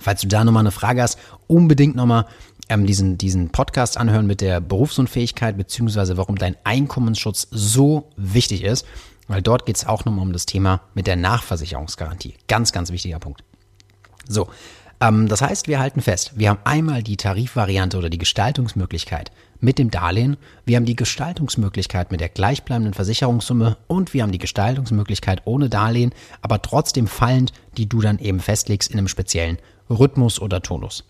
Falls 0.00 0.20
du 0.20 0.28
da 0.28 0.44
nochmal 0.44 0.62
eine 0.62 0.70
Frage 0.70 1.02
hast, 1.02 1.18
unbedingt 1.46 1.96
nochmal 1.96 2.26
ähm, 2.68 2.86
diesen, 2.86 3.18
diesen 3.18 3.50
Podcast 3.50 3.96
anhören 3.96 4.26
mit 4.26 4.40
der 4.40 4.60
Berufsunfähigkeit, 4.60 5.56
beziehungsweise 5.56 6.16
warum 6.16 6.36
dein 6.36 6.56
Einkommensschutz 6.64 7.48
so 7.50 8.10
wichtig 8.16 8.62
ist, 8.62 8.86
weil 9.26 9.42
dort 9.42 9.66
geht 9.66 9.76
es 9.76 9.86
auch 9.86 10.04
nochmal 10.04 10.24
um 10.24 10.32
das 10.32 10.46
Thema 10.46 10.80
mit 10.94 11.06
der 11.06 11.16
Nachversicherungsgarantie. 11.16 12.34
Ganz, 12.46 12.72
ganz 12.72 12.90
wichtiger 12.90 13.18
Punkt. 13.18 13.44
So, 14.26 14.48
ähm, 15.00 15.28
das 15.28 15.42
heißt, 15.42 15.68
wir 15.68 15.78
halten 15.78 16.00
fest, 16.00 16.32
wir 16.36 16.50
haben 16.50 16.60
einmal 16.64 17.02
die 17.02 17.16
Tarifvariante 17.16 17.96
oder 17.96 18.10
die 18.10 18.18
Gestaltungsmöglichkeit 18.18 19.30
mit 19.60 19.78
dem 19.78 19.90
Darlehen, 19.90 20.36
wir 20.64 20.76
haben 20.76 20.84
die 20.84 20.96
Gestaltungsmöglichkeit 20.96 22.10
mit 22.10 22.20
der 22.20 22.28
gleichbleibenden 22.28 22.94
Versicherungssumme 22.94 23.76
und 23.86 24.14
wir 24.14 24.22
haben 24.22 24.32
die 24.32 24.38
Gestaltungsmöglichkeit 24.38 25.42
ohne 25.44 25.68
Darlehen, 25.68 26.12
aber 26.42 26.62
trotzdem 26.62 27.06
fallend, 27.06 27.52
die 27.76 27.88
du 27.88 28.00
dann 28.00 28.18
eben 28.18 28.40
festlegst 28.40 28.90
in 28.90 28.98
einem 28.98 29.08
speziellen 29.08 29.58
Rhythmus 29.90 30.40
oder 30.40 30.62
Tonus. 30.62 31.04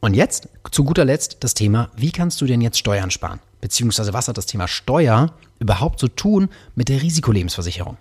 Und 0.00 0.14
jetzt 0.14 0.48
zu 0.70 0.84
guter 0.84 1.04
Letzt 1.04 1.38
das 1.40 1.54
Thema, 1.54 1.90
wie 1.96 2.12
kannst 2.12 2.40
du 2.40 2.46
denn 2.46 2.60
jetzt 2.60 2.78
Steuern 2.78 3.10
sparen? 3.10 3.40
Beziehungsweise 3.60 4.12
was 4.12 4.28
hat 4.28 4.36
das 4.36 4.46
Thema 4.46 4.68
Steuer 4.68 5.32
überhaupt 5.58 5.98
zu 5.98 6.08
tun 6.08 6.50
mit 6.74 6.90
der 6.90 7.00
Risikolebensversicherung? 7.00 7.96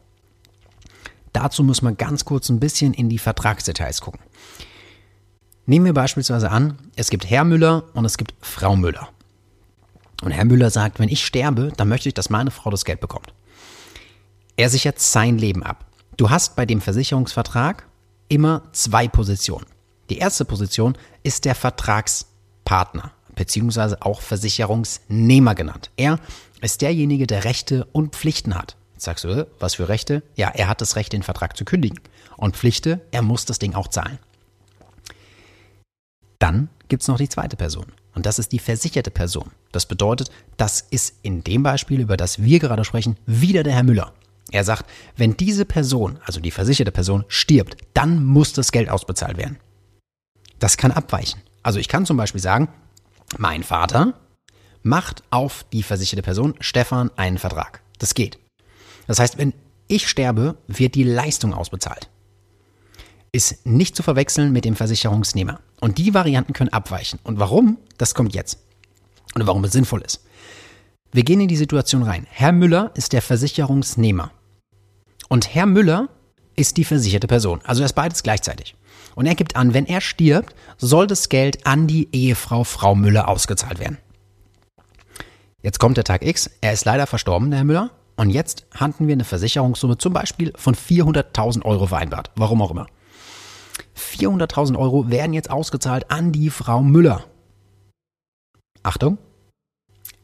Dazu 1.32 1.64
muss 1.64 1.82
man 1.82 1.96
ganz 1.96 2.26
kurz 2.26 2.50
ein 2.50 2.60
bisschen 2.60 2.94
in 2.94 3.08
die 3.08 3.20
Vertragsdetails 3.20 4.02
gucken. 4.02 4.20
Nehmen 5.66 5.86
wir 5.86 5.94
beispielsweise 5.94 6.52
an, 6.52 6.78
es 6.98 7.10
gibt 7.10 7.30
Herr 7.30 7.46
Müller 7.46 7.86
und 7.94 8.04
es 8.04 8.18
gibt 8.18 8.34
Frau 8.42 8.76
Müller. 8.76 9.08
Und 10.24 10.32
Herr 10.32 10.46
Müller 10.46 10.70
sagt, 10.70 11.00
wenn 11.00 11.10
ich 11.10 11.26
sterbe, 11.26 11.74
dann 11.76 11.90
möchte 11.90 12.08
ich, 12.08 12.16
dass 12.16 12.30
meine 12.30 12.52
Frau 12.52 12.70
das 12.70 12.86
Geld 12.86 13.02
bekommt. 13.02 13.34
Er 14.56 14.70
sichert 14.70 15.00
sein 15.00 15.38
Leben 15.38 15.64
ab. 15.64 15.86
Du 16.16 16.30
hast 16.30 16.56
bei 16.56 16.66
dem 16.66 16.80
Versicherungsvertrag 16.80 17.86
immer 18.30 18.64
zwei 18.72 19.08
Positionen. 19.08 19.66
Die 20.10 20.20
erste 20.20 20.46
Position 20.46 20.98
ist 21.24 21.46
der 21.46 21.56
Vertragspartner, 21.56 23.12
beziehungsweise 23.36 24.02
auch 24.02 24.22
Versicherungsnehmer 24.22 25.56
genannt. 25.56 25.92
Er 25.98 26.20
ist 26.62 26.82
derjenige, 26.82 27.28
der 27.28 27.44
Rechte 27.44 27.86
und 27.92 28.16
Pflichten 28.16 28.56
hat. 28.56 28.78
Jetzt 28.94 29.04
sagst 29.04 29.24
du, 29.26 29.30
äh, 29.30 29.46
was 29.60 29.76
für 29.76 29.90
Rechte? 29.90 30.24
Ja, 30.36 30.50
er 30.50 30.70
hat 30.70 30.80
das 30.80 30.96
Recht, 30.96 31.12
den 31.12 31.24
Vertrag 31.24 31.58
zu 31.58 31.66
kündigen. 31.66 32.00
Und 32.38 32.56
Pflichte, 32.56 33.02
er 33.12 33.24
muss 33.24 33.46
das 33.46 33.60
Ding 33.60 33.74
auch 33.76 33.88
zahlen. 33.88 34.20
Dann 36.40 36.70
gibt 36.88 37.02
es 37.02 37.08
noch 37.08 37.18
die 37.18 37.30
zweite 37.30 37.58
Person. 37.58 37.88
Und 38.16 38.26
das 38.26 38.40
ist 38.40 38.52
die 38.52 38.60
versicherte 38.60 39.12
Person. 39.12 39.52
Das 39.72 39.86
bedeutet, 39.86 40.30
das 40.58 40.82
ist 40.82 41.16
in 41.24 41.44
dem 41.44 41.64
Beispiel, 41.64 42.00
über 42.00 42.18
das 42.18 42.42
wir 42.42 42.60
gerade 42.60 42.86
sprechen, 42.86 43.18
wieder 43.26 43.64
der 43.64 43.74
Herr 43.74 43.84
Müller. 43.84 44.14
Er 44.52 44.64
sagt, 44.64 44.86
wenn 45.18 45.36
diese 45.36 45.66
Person, 45.66 46.20
also 46.26 46.40
die 46.40 46.52
versicherte 46.52 46.92
Person, 46.92 47.26
stirbt, 47.28 47.78
dann 47.94 48.24
muss 48.24 48.54
das 48.54 48.72
Geld 48.72 48.90
ausbezahlt 48.90 49.38
werden. 49.38 49.58
Das 50.60 50.78
kann 50.78 50.92
abweichen. 50.92 51.42
Also 51.64 51.80
ich 51.80 51.88
kann 51.88 52.06
zum 52.06 52.18
Beispiel 52.18 52.42
sagen, 52.42 52.70
mein 53.38 53.64
Vater 53.64 54.14
macht 54.84 55.24
auf 55.32 55.66
die 55.72 55.82
versicherte 55.82 56.22
Person 56.22 56.54
Stefan 56.60 57.10
einen 57.16 57.40
Vertrag. 57.40 57.82
Das 57.98 58.14
geht. 58.14 58.38
Das 59.08 59.20
heißt, 59.20 59.38
wenn 59.38 59.54
ich 59.88 60.08
sterbe, 60.08 60.58
wird 60.68 60.96
die 60.96 61.04
Leistung 61.04 61.54
ausbezahlt 61.54 62.10
ist 63.34 63.66
nicht 63.66 63.96
zu 63.96 64.04
verwechseln 64.04 64.54
mit 64.54 64.64
dem 64.64 64.76
Versicherungsnehmer. 64.76 65.60
Und 65.82 65.98
die 65.98 66.14
Varianten 66.14 66.54
können 66.54 66.72
abweichen. 66.72 67.20
Und 67.24 67.40
warum? 67.40 67.78
Das 67.98 68.16
kommt 68.16 68.34
jetzt. 68.34 68.60
Und 69.34 69.46
warum 69.48 69.64
es 69.66 69.74
sinnvoll 69.74 70.04
ist. 70.04 70.24
Wir 71.12 71.24
gehen 71.24 71.42
in 71.42 71.48
die 71.48 71.58
Situation 71.58 72.04
rein. 72.04 72.28
Herr 72.30 72.52
Müller 72.52 72.92
ist 72.94 73.12
der 73.12 73.22
Versicherungsnehmer. 73.22 74.32
Und 75.30 75.54
Herr 75.54 75.66
Müller 75.66 76.10
ist 76.56 76.78
die 76.78 76.86
versicherte 76.86 77.28
Person. 77.28 77.60
Also 77.64 77.82
er 77.82 77.88
ist 77.88 77.94
beides 77.94 78.22
gleichzeitig. 78.24 78.76
Und 79.16 79.26
er 79.26 79.36
gibt 79.36 79.56
an, 79.56 79.74
wenn 79.74 79.88
er 79.88 80.02
stirbt, 80.02 80.56
soll 80.78 81.08
das 81.08 81.30
Geld 81.30 81.66
an 81.66 81.88
die 81.88 82.10
Ehefrau 82.12 82.64
Frau 82.64 82.94
Müller 82.94 83.28
ausgezahlt 83.28 83.80
werden. 83.80 83.98
Jetzt 85.62 85.80
kommt 85.80 85.98
der 85.98 86.04
Tag 86.04 86.24
X. 86.24 86.52
Er 86.62 86.74
ist 86.74 86.86
leider 86.86 87.08
verstorben, 87.08 87.50
der 87.50 87.60
Herr 87.60 87.66
Müller. 87.66 87.90
Und 88.16 88.30
jetzt 88.30 88.68
hatten 88.76 89.08
wir 89.08 89.14
eine 89.14 89.24
Versicherungssumme 89.24 89.98
zum 89.98 90.14
Beispiel 90.14 90.54
von 90.56 90.76
400.000 90.76 91.64
Euro 91.64 91.88
vereinbart. 91.88 92.30
Warum 92.36 92.62
auch 92.62 92.70
immer. 92.70 92.86
400.000 93.98 94.78
Euro 94.78 95.10
werden 95.10 95.34
jetzt 95.34 95.50
ausgezahlt 95.50 96.10
an 96.12 96.32
die 96.32 96.50
Frau 96.50 96.82
Müller. 96.82 97.26
Achtung, 98.82 99.18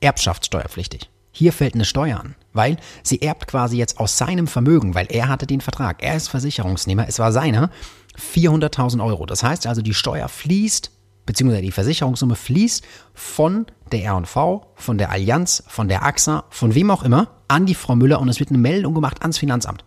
erbschaftssteuerpflichtig. 0.02 1.10
Hier 1.32 1.54
fällt 1.54 1.76
eine 1.76 1.86
Steuer 1.86 2.20
an, 2.20 2.36
weil 2.54 2.78
sie 3.04 3.22
erbt 3.22 3.48
quasi 3.48 3.78
jetzt 3.78 4.00
aus 4.00 4.18
seinem 4.18 4.48
Vermögen, 4.48 4.96
weil 4.96 5.08
er 5.10 5.28
hatte 5.28 5.48
den 5.48 5.62
Vertrag, 5.62 6.04
er 6.04 6.16
ist 6.16 6.28
Versicherungsnehmer, 6.28 7.08
es 7.08 7.20
war 7.20 7.32
seiner, 7.32 7.70
400.000 8.18 9.04
Euro. 9.06 9.26
Das 9.26 9.44
heißt 9.44 9.68
also, 9.68 9.82
die 9.82 9.94
Steuer 9.94 10.28
fließt, 10.28 10.92
beziehungsweise 11.26 11.62
die 11.62 11.72
Versicherungssumme 11.72 12.36
fließt 12.36 12.84
von 13.14 13.68
der 13.92 14.04
R&V, 14.04 14.74
von 14.76 14.98
der 14.98 15.12
Allianz, 15.12 15.64
von 15.68 15.88
der 15.88 16.04
AXA, 16.04 16.46
von 16.50 16.76
wem 16.76 16.92
auch 16.92 17.04
immer, 17.04 17.28
an 17.48 17.66
die 17.66 17.76
Frau 17.76 17.96
Müller 17.96 18.20
und 18.20 18.30
es 18.30 18.40
wird 18.40 18.50
eine 18.50 18.58
Meldung 18.58 18.94
gemacht 18.94 19.22
ans 19.22 19.38
Finanzamt. 19.38 19.86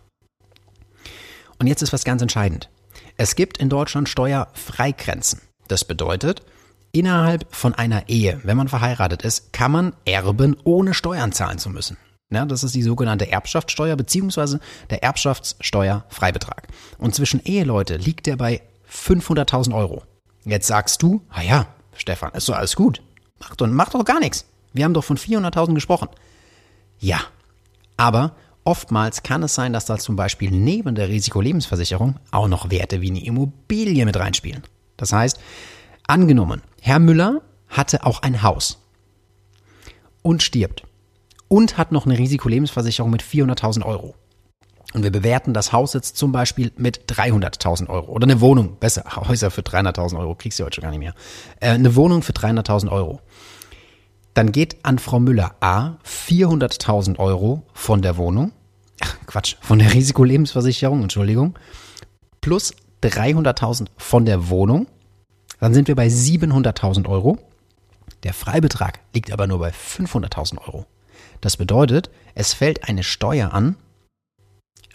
Und 1.59 1.67
jetzt 1.67 1.81
ist 1.81 1.93
was 1.93 2.03
ganz 2.03 2.21
entscheidend. 2.21 2.69
Es 3.17 3.35
gibt 3.35 3.57
in 3.59 3.69
Deutschland 3.69 4.09
Steuerfreigrenzen. 4.09 5.41
Das 5.67 5.85
bedeutet, 5.85 6.41
innerhalb 6.91 7.45
von 7.53 7.75
einer 7.75 8.09
Ehe, 8.09 8.39
wenn 8.43 8.57
man 8.57 8.67
verheiratet 8.67 9.21
ist, 9.23 9.53
kann 9.53 9.71
man 9.71 9.95
erben, 10.05 10.57
ohne 10.63 10.93
Steuern 10.93 11.31
zahlen 11.31 11.59
zu 11.59 11.69
müssen. 11.69 11.97
Ja, 12.31 12.45
das 12.45 12.63
ist 12.63 12.73
die 12.73 12.81
sogenannte 12.81 13.29
Erbschaftssteuer 13.31 13.95
bzw. 13.95 14.57
der 14.89 15.03
Erbschaftssteuerfreibetrag. 15.03 16.67
Und 16.97 17.13
zwischen 17.13 17.43
Eheleute 17.43 17.97
liegt 17.97 18.25
der 18.25 18.35
bei 18.35 18.61
500.000 18.91 19.75
Euro. 19.75 20.03
Jetzt 20.43 20.67
sagst 20.67 21.03
du, 21.03 21.21
ah 21.29 21.43
ja, 21.43 21.67
Stefan, 21.95 22.31
ist 22.33 22.49
doch 22.49 22.55
alles 22.55 22.75
gut. 22.75 23.01
Mach 23.39 23.55
doch, 23.55 23.67
mach 23.67 23.89
doch 23.89 24.03
gar 24.03 24.19
nichts. 24.19 24.45
Wir 24.73 24.85
haben 24.85 24.95
doch 24.95 25.03
von 25.03 25.17
400.000 25.17 25.75
gesprochen. 25.75 26.09
Ja, 26.99 27.19
aber 27.97 28.35
Oftmals 28.65 29.23
kann 29.23 29.43
es 29.43 29.55
sein, 29.55 29.73
dass 29.73 29.85
da 29.85 29.97
zum 29.97 30.15
Beispiel 30.15 30.51
neben 30.51 30.95
der 30.95 31.09
Risikolebensversicherung 31.09 32.15
auch 32.31 32.47
noch 32.47 32.69
Werte 32.69 33.01
wie 33.01 33.09
eine 33.09 33.23
Immobilie 33.23 34.05
mit 34.05 34.17
reinspielen. 34.17 34.63
Das 34.95 35.11
heißt, 35.11 35.39
angenommen, 36.07 36.61
Herr 36.81 36.99
Müller 36.99 37.41
hatte 37.67 38.05
auch 38.05 38.21
ein 38.21 38.41
Haus 38.41 38.79
und 40.21 40.43
stirbt 40.43 40.83
und 41.49 41.77
hat 41.77 41.91
noch 41.91 42.05
eine 42.05 42.17
Risikolebensversicherung 42.17 43.11
mit 43.11 43.21
400.000 43.21 43.85
Euro. 43.85 44.15
Und 44.93 45.03
wir 45.03 45.11
bewerten 45.11 45.53
das 45.53 45.73
Haus 45.73 45.93
jetzt 45.93 46.17
zum 46.17 46.31
Beispiel 46.31 46.71
mit 46.77 47.11
300.000 47.11 47.89
Euro 47.89 48.11
oder 48.11 48.25
eine 48.25 48.41
Wohnung, 48.41 48.77
besser, 48.79 49.03
Häuser 49.27 49.51
für 49.51 49.61
300.000 49.61 50.19
Euro 50.19 50.35
kriegst 50.35 50.59
du 50.59 50.63
heute 50.63 50.75
schon 50.75 50.83
gar 50.83 50.91
nicht 50.91 50.99
mehr. 50.99 51.15
Äh, 51.59 51.69
eine 51.69 51.95
Wohnung 51.95 52.21
für 52.21 52.31
300.000 52.31 52.89
Euro. 52.91 53.19
Dann 54.33 54.51
geht 54.51 54.83
an 54.83 54.99
Frau 54.99 55.19
Müller 55.19 55.55
A 55.59 55.97
400.000 56.05 57.19
Euro 57.19 57.63
von 57.73 58.01
der 58.01 58.17
Wohnung, 58.17 58.51
ach 58.99 59.17
Quatsch, 59.27 59.55
von 59.61 59.79
der 59.79 59.93
Risikolebensversicherung, 59.93 61.03
Entschuldigung, 61.03 61.57
plus 62.41 62.73
300.000 63.03 63.87
von 63.97 64.25
der 64.25 64.49
Wohnung. 64.49 64.87
Dann 65.59 65.73
sind 65.73 65.87
wir 65.87 65.95
bei 65.95 66.07
700.000 66.07 67.07
Euro. 67.07 67.37
Der 68.23 68.33
Freibetrag 68.33 68.99
liegt 69.13 69.31
aber 69.31 69.47
nur 69.47 69.59
bei 69.59 69.69
500.000 69.69 70.59
Euro. 70.59 70.85
Das 71.41 71.57
bedeutet, 71.57 72.09
es 72.35 72.53
fällt 72.53 72.87
eine 72.87 73.03
Steuer 73.03 73.53
an 73.53 73.75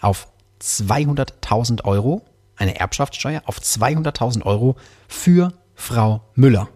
auf 0.01 0.27
200.000 0.61 1.85
Euro, 1.85 2.23
eine 2.55 2.79
Erbschaftssteuer 2.79 3.41
auf 3.45 3.59
200.000 3.59 4.43
Euro 4.43 4.75
für 5.07 5.53
Frau 5.75 6.21
Müller. 6.35 6.69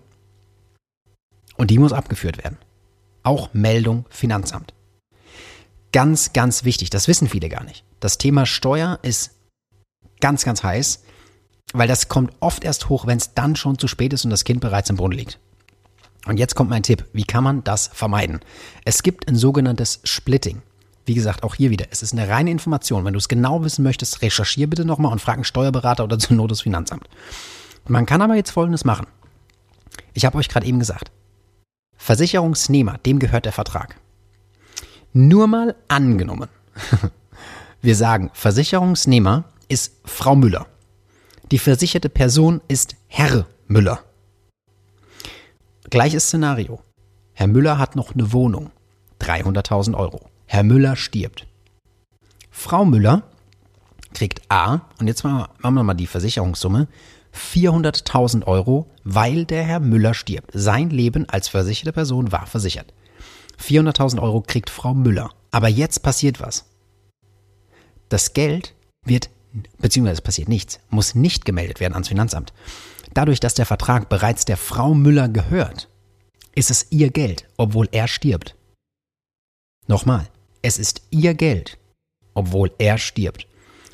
Und 1.64 1.70
die 1.70 1.80
muss 1.80 1.94
abgeführt 1.94 2.44
werden. 2.44 2.58
Auch 3.24 3.54
Meldung 3.54 4.04
Finanzamt. 4.10 4.74
Ganz, 5.94 6.34
ganz 6.34 6.66
wichtig, 6.66 6.90
das 6.90 7.08
wissen 7.08 7.30
viele 7.30 7.48
gar 7.48 7.64
nicht. 7.64 7.86
Das 8.02 8.18
Thema 8.18 8.46
Steuer 8.46 9.00
ist 9.02 9.32
ganz, 10.20 10.44
ganz 10.44 10.62
heiß, 10.62 11.04
weil 11.72 11.88
das 11.88 12.10
kommt 12.10 12.34
oft 12.42 12.66
erst 12.66 12.90
hoch, 12.90 13.08
wenn 13.08 13.18
es 13.18 13.34
dann 13.34 13.56
schon 13.56 13.80
zu 13.80 13.88
spät 13.88 14.12
ist 14.12 14.26
und 14.26 14.30
das 14.30 14.44
Kind 14.44 14.60
bereits 14.60 14.90
im 14.90 14.98
Brunnen 14.98 15.18
liegt. 15.18 15.40
Und 16.26 16.36
jetzt 16.36 16.56
kommt 16.56 16.70
mein 16.70 16.84
Tipp. 16.84 17.06
Wie 17.14 17.24
kann 17.24 17.46
man 17.46 17.64
das 17.64 17.88
vermeiden? 17.88 18.42
Es 18.84 19.02
gibt 19.02 19.30
ein 19.30 19.38
sogenanntes 19.38 20.02
Splitting. 20.04 20.64
Wie 21.06 21.14
gesagt, 21.14 21.44
auch 21.44 21.56
hier 21.56 21.70
wieder. 21.70 21.86
Es 21.92 22.04
ist 22.04 22.12
eine 22.12 22.28
reine 22.28 22.52
Information. 22.52 23.06
Wenn 23.06 23.14
du 23.14 23.20
es 23.20 23.30
genau 23.30 23.64
wissen 23.64 23.84
möchtest, 23.84 24.22
recherchier 24.22 24.70
bitte 24.70 24.84
nochmal 24.84 25.14
und 25.14 25.20
frag 25.20 25.36
einen 25.36 25.46
Steuerberater 25.46 26.04
oder 26.04 26.20
zur 26.20 26.36
Not 26.36 26.52
das 26.52 26.60
Finanzamt. 26.60 27.08
Man 27.88 28.06
kann 28.06 28.22
aber 28.22 28.36
jetzt 28.36 28.52
Folgendes 28.52 28.84
machen. 28.84 29.08
Ich 30.14 30.26
habe 30.26 30.38
euch 30.38 30.50
gerade 30.50 30.66
eben 30.66 30.80
gesagt, 30.80 31.10
Versicherungsnehmer, 32.04 32.98
dem 33.06 33.18
gehört 33.18 33.46
der 33.46 33.54
Vertrag. 33.54 33.96
Nur 35.14 35.48
mal 35.48 35.74
angenommen. 35.88 36.50
Wir 37.82 37.96
sagen, 37.96 38.30
Versicherungsnehmer 38.34 39.46
ist 39.70 40.02
Frau 40.04 40.36
Müller. 40.36 40.68
Die 41.50 41.60
versicherte 41.60 42.10
Person 42.10 42.60
ist 42.68 42.98
Herr 43.08 43.48
Müller. 43.68 44.02
Gleiches 45.92 46.26
Szenario. 46.26 46.82
Herr 47.32 47.48
Müller 47.48 47.78
hat 47.78 47.96
noch 47.96 48.14
eine 48.14 48.34
Wohnung. 48.34 48.72
300.000 49.22 49.96
Euro. 49.96 50.30
Herr 50.46 50.64
Müller 50.64 50.98
stirbt. 50.98 51.48
Frau 52.52 52.84
Müller 52.84 53.24
kriegt 54.14 54.42
A, 54.50 54.82
und 55.00 55.08
jetzt 55.08 55.24
machen 55.24 55.48
wir 55.62 55.84
mal 55.84 55.94
die 55.94 56.08
Versicherungssumme, 56.08 56.90
400.000 57.34 58.46
Euro, 58.46 58.90
weil 59.04 59.46
der 59.46 59.64
Herr 59.64 59.80
Müller 59.80 60.14
stirbt. 60.14 60.52
Sein 60.54 60.90
Leben 60.90 61.28
als 61.28 61.48
versicherte 61.48 61.94
Person 61.94 62.32
war 62.32 62.46
versichert. 62.46 62.94
400.000 63.60 64.22
Euro 64.22 64.42
kriegt 64.42 64.70
Frau 64.70 64.94
Müller. 64.94 65.30
Aber 65.52 65.68
jetzt 65.68 66.04
passiert 66.04 66.40
was. 66.40 66.66
Das 68.10 68.34
Geld 68.34 68.74
wird, 69.06 69.30
beziehungsweise 69.80 70.16
es 70.16 70.22
passiert 70.22 70.50
nichts, 70.50 70.80
muss 70.90 71.16
nicht 71.16 71.46
gemeldet 71.46 71.80
werden 71.80 71.94
ans 71.94 72.08
Finanzamt. 72.08 72.54
Dadurch, 73.14 73.40
dass 73.40 73.54
der 73.54 73.66
Vertrag 73.66 74.10
bereits 74.10 74.46
der 74.46 74.58
Frau 74.58 74.94
Müller 74.94 75.30
gehört, 75.30 75.90
ist 76.56 76.72
es 76.72 76.88
ihr 76.92 77.10
Geld, 77.10 77.48
obwohl 77.58 77.88
er 77.92 78.08
stirbt. 78.08 78.56
Nochmal, 79.88 80.28
es 80.62 80.78
ist 80.78 81.02
ihr 81.10 81.34
Geld, 81.34 81.78
obwohl 82.34 82.72
er 82.78 82.98
stirbt, 82.98 83.48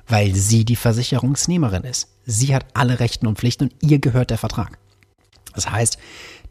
weil 0.08 0.36
sie 0.36 0.66
die 0.66 0.76
Versicherungsnehmerin 0.76 1.84
ist. 1.84 2.08
Sie 2.32 2.54
hat 2.54 2.68
alle 2.76 3.00
Rechten 3.00 3.26
und 3.26 3.40
Pflichten 3.40 3.66
und 3.66 3.74
ihr 3.82 3.98
gehört 3.98 4.30
der 4.30 4.38
Vertrag. 4.38 4.78
Das 5.56 5.72
heißt, 5.72 5.98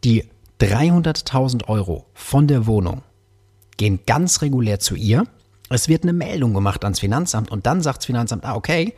die 0.03 0.25
300.000 0.59 1.69
Euro 1.69 2.05
von 2.13 2.47
der 2.47 2.67
Wohnung 2.67 3.01
gehen 3.77 4.01
ganz 4.05 4.41
regulär 4.41 4.79
zu 4.79 4.95
ihr. 4.95 5.23
Es 5.69 5.87
wird 5.87 6.03
eine 6.03 6.11
Meldung 6.11 6.53
gemacht 6.53 6.83
ans 6.83 6.99
Finanzamt 6.99 7.49
und 7.49 7.65
dann 7.65 7.81
sagt 7.81 7.99
das 7.99 8.07
Finanzamt, 8.07 8.43
ah, 8.43 8.55
okay, 8.55 8.93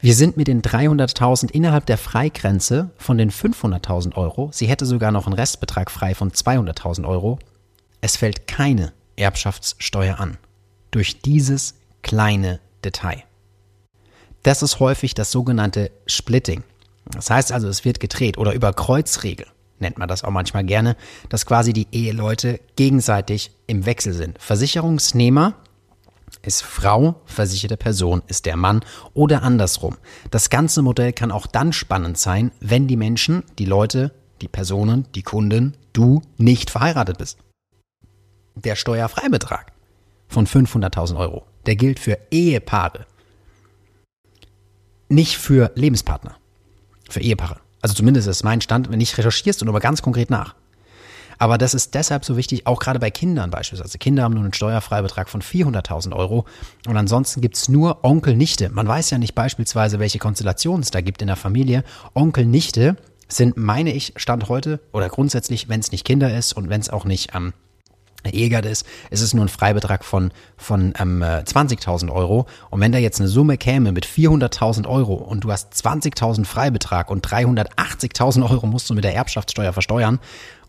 wir 0.00 0.14
sind 0.14 0.36
mit 0.36 0.48
den 0.48 0.62
300.000 0.62 1.52
innerhalb 1.52 1.86
der 1.86 1.98
Freigrenze 1.98 2.90
von 2.96 3.16
den 3.16 3.30
500.000 3.30 4.16
Euro. 4.16 4.50
Sie 4.52 4.66
hätte 4.66 4.84
sogar 4.84 5.12
noch 5.12 5.26
einen 5.26 5.34
Restbetrag 5.34 5.92
frei 5.92 6.16
von 6.16 6.32
200.000 6.32 7.06
Euro. 7.06 7.38
Es 8.00 8.16
fällt 8.16 8.48
keine 8.48 8.92
Erbschaftssteuer 9.14 10.18
an. 10.18 10.38
Durch 10.90 11.20
dieses 11.20 11.74
kleine 12.02 12.58
Detail. 12.84 13.27
Das 14.42 14.62
ist 14.62 14.80
häufig 14.80 15.14
das 15.14 15.30
sogenannte 15.30 15.90
Splitting. 16.06 16.62
Das 17.10 17.30
heißt 17.30 17.52
also, 17.52 17.68
es 17.68 17.84
wird 17.84 18.00
gedreht 18.00 18.38
oder 18.38 18.52
über 18.52 18.72
Kreuzregel 18.72 19.46
nennt 19.80 19.98
man 19.98 20.08
das 20.08 20.24
auch 20.24 20.30
manchmal 20.30 20.64
gerne, 20.64 20.96
dass 21.28 21.46
quasi 21.46 21.72
die 21.72 21.88
Eheleute 21.92 22.60
gegenseitig 22.76 23.50
im 23.66 23.86
Wechsel 23.86 24.12
sind. 24.12 24.40
Versicherungsnehmer 24.40 25.54
ist 26.42 26.62
Frau, 26.62 27.20
versicherte 27.24 27.76
Person 27.76 28.22
ist 28.26 28.46
der 28.46 28.56
Mann 28.56 28.84
oder 29.14 29.42
andersrum. 29.42 29.96
Das 30.30 30.50
ganze 30.50 30.82
Modell 30.82 31.12
kann 31.12 31.32
auch 31.32 31.46
dann 31.46 31.72
spannend 31.72 32.18
sein, 32.18 32.52
wenn 32.60 32.86
die 32.86 32.96
Menschen, 32.96 33.44
die 33.58 33.64
Leute, 33.64 34.12
die 34.40 34.48
Personen, 34.48 35.06
die 35.14 35.22
Kunden, 35.22 35.76
du 35.92 36.22
nicht 36.36 36.70
verheiratet 36.70 37.18
bist. 37.18 37.38
Der 38.54 38.76
Steuerfreibetrag 38.76 39.72
von 40.28 40.46
500.000 40.46 41.16
Euro, 41.16 41.46
der 41.66 41.76
gilt 41.76 41.98
für 41.98 42.18
Ehepaare, 42.30 43.06
nicht 45.08 45.38
für 45.38 45.72
Lebenspartner, 45.74 46.36
für 47.08 47.20
Ehepaare. 47.20 47.60
Also 47.80 47.94
zumindest 47.94 48.28
ist 48.28 48.44
mein 48.44 48.60
Stand, 48.60 48.90
wenn 48.90 48.98
nicht 48.98 49.16
recherchierst 49.16 49.62
und 49.62 49.68
aber 49.68 49.80
ganz 49.80 50.02
konkret 50.02 50.30
nach. 50.30 50.54
Aber 51.38 51.56
das 51.56 51.72
ist 51.72 51.94
deshalb 51.94 52.24
so 52.24 52.36
wichtig, 52.36 52.66
auch 52.66 52.80
gerade 52.80 52.98
bei 52.98 53.10
Kindern 53.10 53.50
beispielsweise. 53.50 53.98
Kinder 53.98 54.24
haben 54.24 54.34
nur 54.34 54.42
einen 54.42 54.52
Steuerfreibetrag 54.52 55.28
von 55.28 55.40
400.000 55.40 56.12
Euro 56.12 56.46
und 56.86 56.96
ansonsten 56.96 57.40
gibt's 57.40 57.68
nur 57.68 58.04
Onkel, 58.04 58.36
Nichte. 58.36 58.70
Man 58.70 58.88
weiß 58.88 59.10
ja 59.10 59.18
nicht 59.18 59.36
beispielsweise, 59.36 60.00
welche 60.00 60.18
Konstellation 60.18 60.80
es 60.80 60.90
da 60.90 61.00
gibt 61.00 61.22
in 61.22 61.28
der 61.28 61.36
Familie. 61.36 61.84
Onkel, 62.14 62.44
Nichte 62.44 62.96
sind, 63.28 63.56
meine 63.56 63.92
ich, 63.92 64.14
Stand 64.16 64.48
heute 64.48 64.80
oder 64.92 65.08
grundsätzlich, 65.08 65.68
wenn 65.68 65.80
es 65.80 65.92
nicht 65.92 66.04
Kinder 66.04 66.36
ist 66.36 66.54
und 66.54 66.70
wenn 66.70 66.80
es 66.80 66.90
auch 66.90 67.04
nicht 67.04 67.34
ähm, 67.34 67.52
Egert 68.24 68.66
ist, 68.66 68.84
ist 69.10 69.22
es 69.22 69.32
nur 69.32 69.44
ein 69.44 69.48
Freibetrag 69.48 70.04
von, 70.04 70.32
von 70.56 70.92
ähm, 70.98 71.22
20.000 71.22 72.12
Euro. 72.12 72.46
Und 72.70 72.80
wenn 72.80 72.92
da 72.92 72.98
jetzt 72.98 73.20
eine 73.20 73.28
Summe 73.28 73.56
käme 73.56 73.92
mit 73.92 74.06
400.000 74.06 74.86
Euro 74.88 75.14
und 75.14 75.44
du 75.44 75.52
hast 75.52 75.72
20.000 75.72 76.44
Freibetrag 76.44 77.10
und 77.10 77.26
380.000 77.26 78.48
Euro 78.48 78.66
musst 78.66 78.90
du 78.90 78.94
mit 78.94 79.04
der 79.04 79.14
Erbschaftssteuer 79.14 79.72
versteuern 79.72 80.18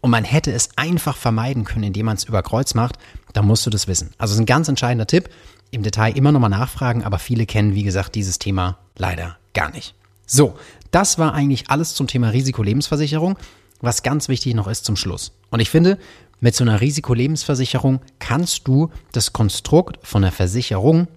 und 0.02 0.12
man 0.12 0.24
hätte 0.24 0.52
es 0.52 0.70
einfach 0.76 1.18
vermeiden 1.18 1.66
können, 1.66 1.84
indem 1.84 2.06
man 2.06 2.18
es 2.18 2.24
über 2.24 2.44
Kreuz 2.44 2.74
macht, 2.74 2.98
dann 3.34 3.46
musst 3.46 3.66
du 3.66 3.70
das 3.70 3.88
wissen. 3.88 4.12
Also 4.18 4.32
es 4.32 4.36
ist 4.36 4.44
ein 4.44 4.46
ganz 4.46 4.68
entscheidender 4.68 5.08
Tipp. 5.08 5.30
Im 5.72 5.84
Detail 5.84 6.16
immer 6.16 6.32
nochmal 6.32 6.50
nachfragen, 6.50 7.04
aber 7.04 7.20
viele 7.20 7.46
kennen, 7.46 7.76
wie 7.76 7.84
gesagt, 7.84 8.16
dieses 8.16 8.40
Thema 8.40 8.80
leider 8.98 9.38
gar 9.54 9.72
nicht. 9.72 9.94
So, 10.26 10.56
das 10.92 11.20
war 11.20 11.34
eigentlich 11.34 11.70
alles 11.70 11.94
zum 11.94 12.08
Thema 12.08 12.30
Risikolebensversicherung. 12.30 13.38
Was 13.82 14.04
ganz 14.04 14.28
wichtig 14.28 14.56
noch 14.56 14.68
ist 14.68 14.84
zum 14.84 14.96
Schluss. 14.96 15.32
Und 15.52 15.62
ich 15.62 15.70
finde, 15.70 15.98
mit 16.40 16.56
so 16.56 16.64
einer 16.64 16.82
Risikolebensversicherung 16.82 18.02
kannst 18.20 18.68
du 18.68 18.90
das 19.12 19.34
Konstrukt 19.34 20.00
von 20.06 20.22
der 20.22 20.32
Versicherung 20.32 21.08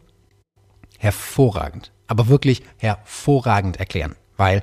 hervorragend, 0.98 1.92
aber 2.06 2.28
wirklich 2.28 2.62
hervorragend 2.78 3.78
erklären, 3.78 4.16
weil 4.36 4.62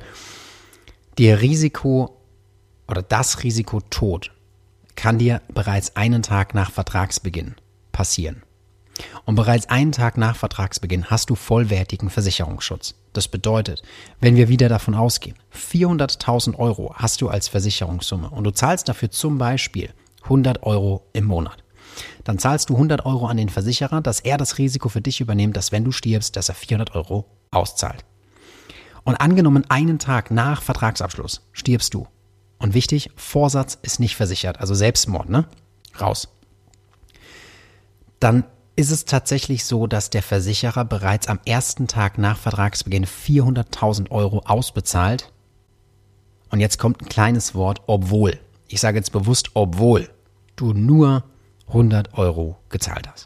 dir 1.18 1.42
Risiko 1.42 2.18
oder 2.88 3.02
das 3.02 3.44
Risiko 3.44 3.82
Tod 3.90 4.32
kann 4.96 5.18
dir 5.18 5.42
bereits 5.54 5.96
einen 5.96 6.24
Tag 6.24 6.54
nach 6.54 6.72
Vertragsbeginn 6.72 7.56
passieren. 7.92 8.44
Und 9.26 9.36
bereits 9.36 9.70
einen 9.70 9.94
Tag 9.94 10.18
nach 10.18 10.36
Vertragsbeginn 10.36 11.10
hast 11.10 11.30
du 11.30 11.36
vollwertigen 11.36 12.10
Versicherungsschutz. 12.10 12.96
Das 13.14 13.28
bedeutet, 13.28 13.82
wenn 14.20 14.36
wir 14.36 14.50
wieder 14.50 14.68
davon 14.68 14.94
ausgehen, 14.94 15.38
400.000 15.56 16.58
Euro 16.58 16.94
hast 16.96 17.22
du 17.22 17.30
als 17.30 17.48
Versicherungssumme 17.48 18.30
und 18.30 18.44
du 18.44 18.52
zahlst 18.52 18.90
dafür 18.90 19.10
zum 19.10 19.38
Beispiel 19.38 19.94
100 20.24 20.64
Euro 20.64 21.06
im 21.14 21.26
Monat. 21.26 21.64
Dann 22.24 22.40
zahlst 22.40 22.70
du 22.70 22.76
100 22.76 23.06
Euro 23.06 23.28
an 23.28 23.38
den 23.38 23.50
Versicherer, 23.50 24.02
dass 24.02 24.20
er 24.20 24.38
das 24.38 24.58
Risiko 24.58 24.90
für 24.90 25.02
dich 25.02 25.22
übernimmt, 25.22 25.58
dass 25.58 25.72
wenn 25.72 25.84
du 25.84 25.92
stirbst, 25.92 26.36
dass 26.36 26.50
er 26.50 26.56
400 26.56 26.96
Euro 26.96 27.26
auszahlt. 27.52 28.06
Und 29.04 29.16
angenommen 29.16 29.66
einen 29.70 30.00
Tag 30.00 30.32
nach 30.32 30.62
Vertragsabschluss 30.62 31.42
stirbst 31.52 31.94
du. 31.94 32.08
Und 32.60 32.74
wichtig, 32.74 33.10
Vorsatz 33.16 33.78
ist 33.82 34.00
nicht 34.00 34.16
versichert, 34.16 34.60
also 34.60 34.74
Selbstmord, 34.76 35.30
ne? 35.30 35.48
Raus. 36.00 36.28
Dann 38.20 38.44
ist 38.76 38.92
es 38.92 39.06
tatsächlich 39.06 39.66
so, 39.66 39.88
dass 39.88 40.10
der 40.10 40.24
Versicherer 40.24 40.86
bereits 40.86 41.28
am 41.28 41.40
ersten 41.46 41.88
Tag 41.88 42.18
nach 42.18 42.38
Vertragsbeginn 42.38 43.06
400.000 43.06 44.12
Euro 44.12 44.40
ausbezahlt. 44.46 45.32
Und 46.50 46.60
jetzt 46.60 46.80
kommt 46.80 47.02
ein 47.02 47.10
kleines 47.10 47.56
Wort, 47.56 47.82
obwohl 47.88 48.40
ich 48.70 48.80
sage 48.80 48.98
jetzt 48.98 49.12
bewusst, 49.12 49.50
obwohl 49.56 50.10
du 50.56 50.74
nur 50.74 51.26
100 51.68 52.18
Euro 52.18 52.58
gezahlt 52.70 53.10
hast. 53.10 53.26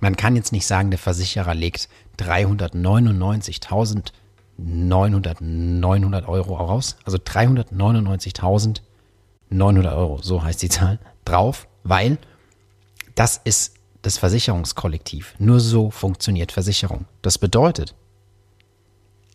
Man 0.00 0.16
kann 0.16 0.36
jetzt 0.36 0.52
nicht 0.52 0.66
sagen, 0.66 0.90
der 0.90 0.98
Versicherer 0.98 1.54
legt 1.54 1.88
399.900 2.18 4.12
900 5.40 6.26
Euro 6.28 6.56
raus, 6.56 6.96
also 7.04 7.18
399.900 7.18 8.80
900 9.50 9.94
Euro, 9.94 10.18
so 10.22 10.42
heißt 10.42 10.62
die 10.62 10.68
Zahl, 10.68 10.98
drauf, 11.24 11.68
weil 11.82 12.18
das 13.14 13.40
ist 13.42 13.74
das 14.02 14.18
Versicherungskollektiv. 14.18 15.34
Nur 15.38 15.60
so 15.60 15.90
funktioniert 15.90 16.52
Versicherung. 16.52 17.06
Das 17.22 17.38
bedeutet, 17.38 17.94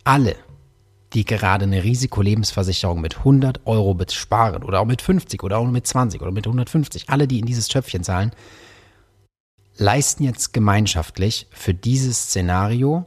alle, 0.04 0.36
die 1.14 1.24
gerade 1.24 1.64
eine 1.64 1.84
Risikolebensversicherung 1.84 3.00
mit 3.00 3.18
100 3.18 3.60
Euro 3.66 3.96
sparen 4.10 4.64
oder 4.64 4.80
auch 4.80 4.84
mit 4.84 5.00
50 5.00 5.42
oder 5.42 5.58
auch 5.58 5.66
mit 5.66 5.86
20 5.86 6.20
oder 6.20 6.32
mit 6.32 6.46
150, 6.46 7.08
alle, 7.08 7.28
die 7.28 7.38
in 7.38 7.46
dieses 7.46 7.68
Töpfchen 7.68 8.02
zahlen, 8.02 8.32
leisten 9.76 10.24
jetzt 10.24 10.52
gemeinschaftlich 10.52 11.46
für 11.50 11.74
dieses 11.74 12.24
Szenario, 12.24 13.04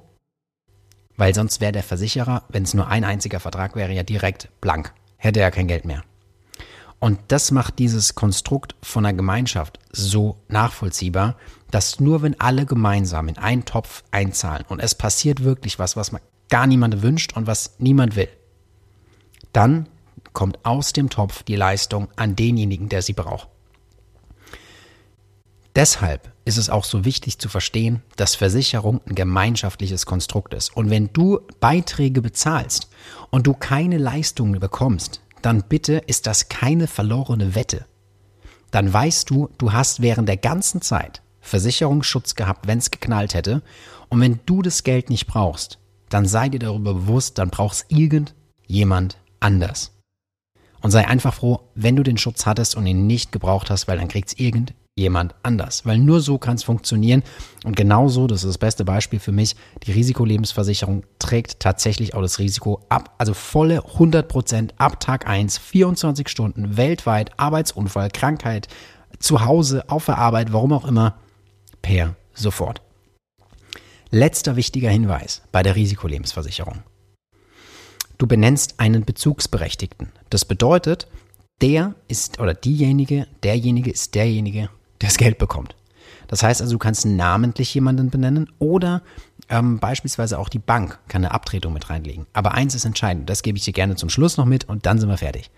weil 1.18 1.34
sonst 1.34 1.62
wäre 1.62 1.72
der 1.72 1.84
Versicherer, 1.84 2.44
wenn 2.50 2.64
es 2.64 2.74
nur 2.74 2.88
ein 2.88 3.04
einziger 3.04 3.40
Vertrag 3.40 3.76
wäre, 3.76 3.94
ja 3.94 4.04
direkt 4.04 4.50
blank, 4.62 4.94
hätte 5.18 5.40
er 5.40 5.52
kein 5.52 5.68
Geld 5.68 5.86
mehr. 5.86 6.04
Und 7.00 7.20
das 7.28 7.52
macht 7.52 7.78
dieses 7.78 8.16
Konstrukt 8.16 8.76
von 8.82 9.06
einer 9.06 9.16
Gemeinschaft 9.16 9.80
so 9.92 10.38
nachvollziehbar, 10.48 11.36
dass 11.70 12.00
nur 12.00 12.24
wenn 12.24 12.40
alle 12.40 12.66
gemeinsam 12.66 13.28
in 13.28 13.38
einen 13.38 13.66
Topf 13.66 14.04
einzahlen 14.12 14.66
und 14.68 14.80
es 14.80 14.96
passiert 14.96 15.44
wirklich 15.44 15.78
was, 15.78 15.96
was 15.96 16.12
man 16.12 16.22
gar 16.50 16.68
niemand 16.68 17.02
wünscht 17.02 17.36
und 17.36 17.48
was 17.48 17.76
niemand 17.80 18.16
will, 18.16 18.30
dann 19.54 19.88
kommt 20.34 20.64
aus 20.66 20.94
dem 20.94 21.10
Topf 21.10 21.44
die 21.44 21.56
Leistung 21.56 22.10
an 22.16 22.36
denjenigen, 22.36 22.90
der 22.90 23.02
sie 23.02 23.14
braucht. 23.14 23.50
Deshalb 25.76 26.32
ist 26.44 26.58
es 26.58 26.70
auch 26.72 26.84
so 26.84 27.06
wichtig 27.06 27.38
zu 27.38 27.50
verstehen, 27.50 28.02
dass 28.16 28.36
Versicherung 28.36 29.02
ein 29.08 29.14
gemeinschaftliches 29.14 30.08
Konstrukt 30.08 30.54
ist. 30.54 30.76
Und 30.76 30.90
wenn 30.90 31.14
du 31.14 31.40
Beiträge 31.60 32.22
bezahlst 32.22 32.90
und 33.30 33.46
du 33.46 33.54
keine 33.54 33.98
Leistungen 33.98 34.60
bekommst, 34.60 35.22
dann 35.42 35.64
bitte 35.64 36.02
ist 36.08 36.26
das 36.26 36.50
keine 36.50 36.88
verlorene 36.88 37.54
Wette. 37.54 37.86
Dann 38.72 38.92
weißt 38.92 39.30
du, 39.30 39.50
du 39.58 39.72
hast 39.72 40.02
während 40.02 40.28
der 40.28 40.38
ganzen 40.38 40.82
Zeit 40.82 41.22
Versicherungsschutz 41.42 42.36
gehabt, 42.36 42.68
wenn 42.68 42.80
es 42.80 42.92
geknallt 42.92 43.34
hätte. 43.34 43.62
Und 44.10 44.20
wenn 44.22 44.40
du 44.46 44.62
das 44.62 44.84
Geld 44.84 45.10
nicht 45.10 45.28
brauchst, 45.28 45.80
dann 46.10 46.26
sei 46.26 46.50
dir 46.50 46.60
darüber 46.60 46.94
bewusst, 46.94 47.38
dann 47.38 47.50
brauchst 47.50 47.86
irgendjemand 47.90 49.18
anders. 49.40 49.92
Und 50.82 50.92
sei 50.92 51.08
einfach 51.08 51.34
froh, 51.34 51.62
wenn 51.76 51.96
du 51.96 52.04
den 52.04 52.18
Schutz 52.18 52.46
hattest 52.46 52.76
und 52.76 52.86
ihn 52.86 53.08
nicht 53.08 53.32
gebraucht 53.32 53.70
hast, 53.70 53.88
weil 53.88 53.98
dann 53.98 54.08
kriegt 54.08 54.30
es 54.30 54.40
irgend 54.40 54.74
jemand 54.96 55.36
anders. 55.44 55.86
Weil 55.86 56.00
nur 56.00 56.22
so 56.22 56.38
kann 56.38 56.56
es 56.56 56.64
funktionieren. 56.64 57.24
Und 57.64 57.76
genauso, 57.76 58.28
das 58.28 58.44
ist 58.44 58.50
das 58.50 58.58
beste 58.58 58.84
Beispiel 58.84 59.20
für 59.20 59.32
mich, 59.32 59.56
die 59.84 59.92
Risikolebensversicherung 59.92 61.04
trägt 61.20 61.60
tatsächlich 61.60 62.16
auch 62.16 62.22
das 62.22 62.40
Risiko 62.40 62.82
ab, 62.90 63.16
also 63.18 63.34
volle 63.34 63.86
100 63.86 64.28
Prozent 64.28 64.74
ab 64.78 65.00
Tag 65.00 65.28
1, 65.28 65.58
24 65.58 66.28
Stunden 66.28 66.78
weltweit, 66.78 67.40
Arbeitsunfall, 67.40 68.10
Krankheit, 68.10 68.68
zu 69.20 69.46
Hause, 69.46 69.84
auf 69.88 70.06
der 70.06 70.18
Arbeit, 70.18 70.52
warum 70.52 70.74
auch 70.74 70.86
immer, 70.86 71.16
per 71.82 72.16
sofort. 72.34 72.82
Letzter 74.10 74.56
wichtiger 74.56 74.90
Hinweis 74.90 75.42
bei 75.52 75.64
der 75.64 75.76
Risikolebensversicherung. 75.76 76.84
Du 78.18 78.26
benennst 78.26 78.80
einen 78.80 79.06
Bezugsberechtigten. 79.06 80.12
Das 80.30 80.46
bedeutet, 80.46 81.08
der 81.62 81.96
ist 82.08 82.40
oder 82.40 82.54
diejenige, 82.54 83.28
derjenige 83.44 83.92
ist 83.92 84.16
derjenige, 84.16 84.70
das 85.00 85.18
Geld 85.18 85.38
bekommt. 85.38 85.76
Das 86.28 86.44
heißt 86.44 86.62
also, 86.62 86.74
du 86.74 86.80
kannst 86.80 87.06
namentlich 87.06 87.74
jemanden 87.74 88.10
benennen 88.10 88.50
oder 88.60 89.02
ähm, 89.50 89.80
beispielsweise 89.80 90.40
auch 90.40 90.50
die 90.50 90.60
Bank 90.60 91.00
kann 91.08 91.24
eine 91.24 91.34
Abtretung 91.34 91.74
mit 91.74 91.90
reinlegen. 91.90 92.28
Aber 92.34 92.54
eins 92.54 92.76
ist 92.76 92.86
entscheidend, 92.86 93.30
das 93.30 93.44
gebe 93.44 93.58
ich 93.58 93.66
dir 93.66 93.74
gerne 93.74 93.96
zum 93.96 94.10
Schluss 94.10 94.38
noch 94.38 94.46
mit 94.46 94.68
und 94.68 94.86
dann 94.86 95.00
sind 95.00 95.10
wir 95.10 95.18
fertig. 95.18 95.52